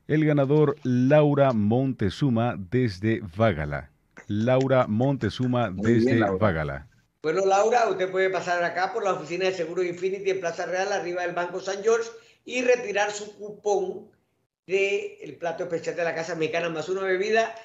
[0.07, 3.89] El ganador, Laura Montezuma, desde Vágala.
[4.27, 6.89] Laura Montezuma, desde Vágala.
[7.21, 10.91] Bueno, Laura, usted puede pasar acá por la oficina de Seguro Infinity en Plaza Real,
[10.91, 12.09] arriba del Banco San George,
[12.43, 14.11] y retirar su cupón
[14.67, 17.55] del plato especial de la Casa Mexicana más una bebida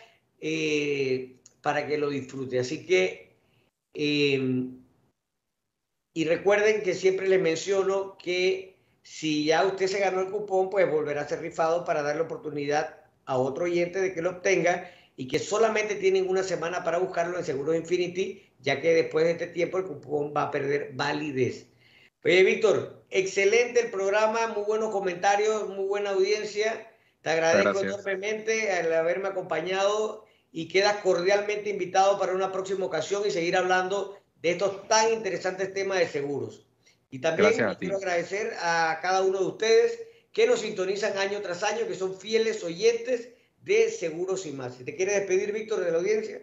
[0.41, 2.61] eh, para que lo disfrute.
[2.61, 3.37] Así que,
[3.95, 4.79] em,
[6.15, 8.78] y recuerden que siempre les menciono que
[9.11, 13.01] si ya usted se ganó el cupón, pues volverá a ser rifado para darle oportunidad
[13.25, 17.39] a otro oyente de que lo obtenga y que solamente tienen una semana para buscarlo
[17.39, 21.69] en Seguro Infinity ya que después de este tiempo el cupón va a perder validez.
[22.23, 26.93] Oye, Víctor, excelente el programa, muy buenos comentarios, muy buena audiencia.
[27.23, 33.31] Te agradezco enormemente al haberme acompañado y quedas cordialmente invitado para una próxima ocasión y
[33.31, 36.68] seguir hablando de estos tan interesantes temas de seguros.
[37.11, 39.99] Y también quiero agradecer a cada uno de ustedes
[40.33, 43.31] que nos sintonizan año tras año, que son fieles oyentes
[43.63, 44.75] de Seguros y más.
[44.77, 46.41] Si te quieres despedir, Víctor, de la audiencia.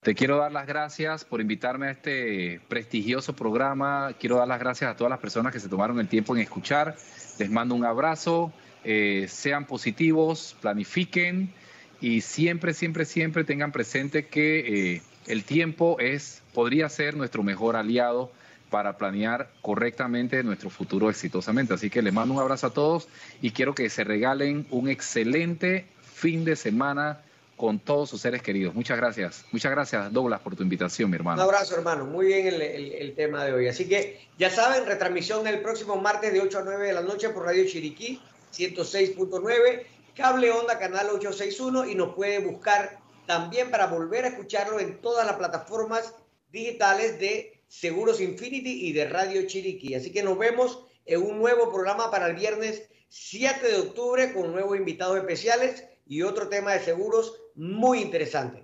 [0.00, 4.14] Te quiero dar las gracias por invitarme a este prestigioso programa.
[4.20, 6.96] Quiero dar las gracias a todas las personas que se tomaron el tiempo en escuchar.
[7.38, 8.52] Les mando un abrazo.
[8.84, 11.54] Eh, sean positivos, planifiquen
[12.02, 17.76] y siempre, siempre, siempre tengan presente que eh, el tiempo es, podría ser nuestro mejor
[17.76, 18.30] aliado
[18.70, 21.74] para planear correctamente nuestro futuro exitosamente.
[21.74, 23.08] Así que les mando un abrazo a todos
[23.40, 27.22] y quiero que se regalen un excelente fin de semana
[27.56, 28.74] con todos sus seres queridos.
[28.74, 29.44] Muchas gracias.
[29.52, 31.42] Muchas gracias, Douglas, por tu invitación, mi hermano.
[31.42, 32.04] Un abrazo, hermano.
[32.04, 33.68] Muy bien el, tema de hoy.
[33.68, 37.28] Así que ya saben, retransmisión el próximo martes de 8 a 9 de la noche
[37.28, 38.20] por Radio Chiriquí
[38.56, 39.86] 106.9,
[40.16, 45.26] cable onda canal 861 y nos puede buscar también para volver a escucharlo en todas
[45.26, 46.14] las plataformas
[46.52, 49.96] digitales de Seguros Infinity y de Radio Chiriquí.
[49.96, 54.52] Así que nos vemos en un nuevo programa para el viernes 7 de octubre con
[54.52, 58.63] nuevos invitados especiales y otro tema de seguros muy interesante.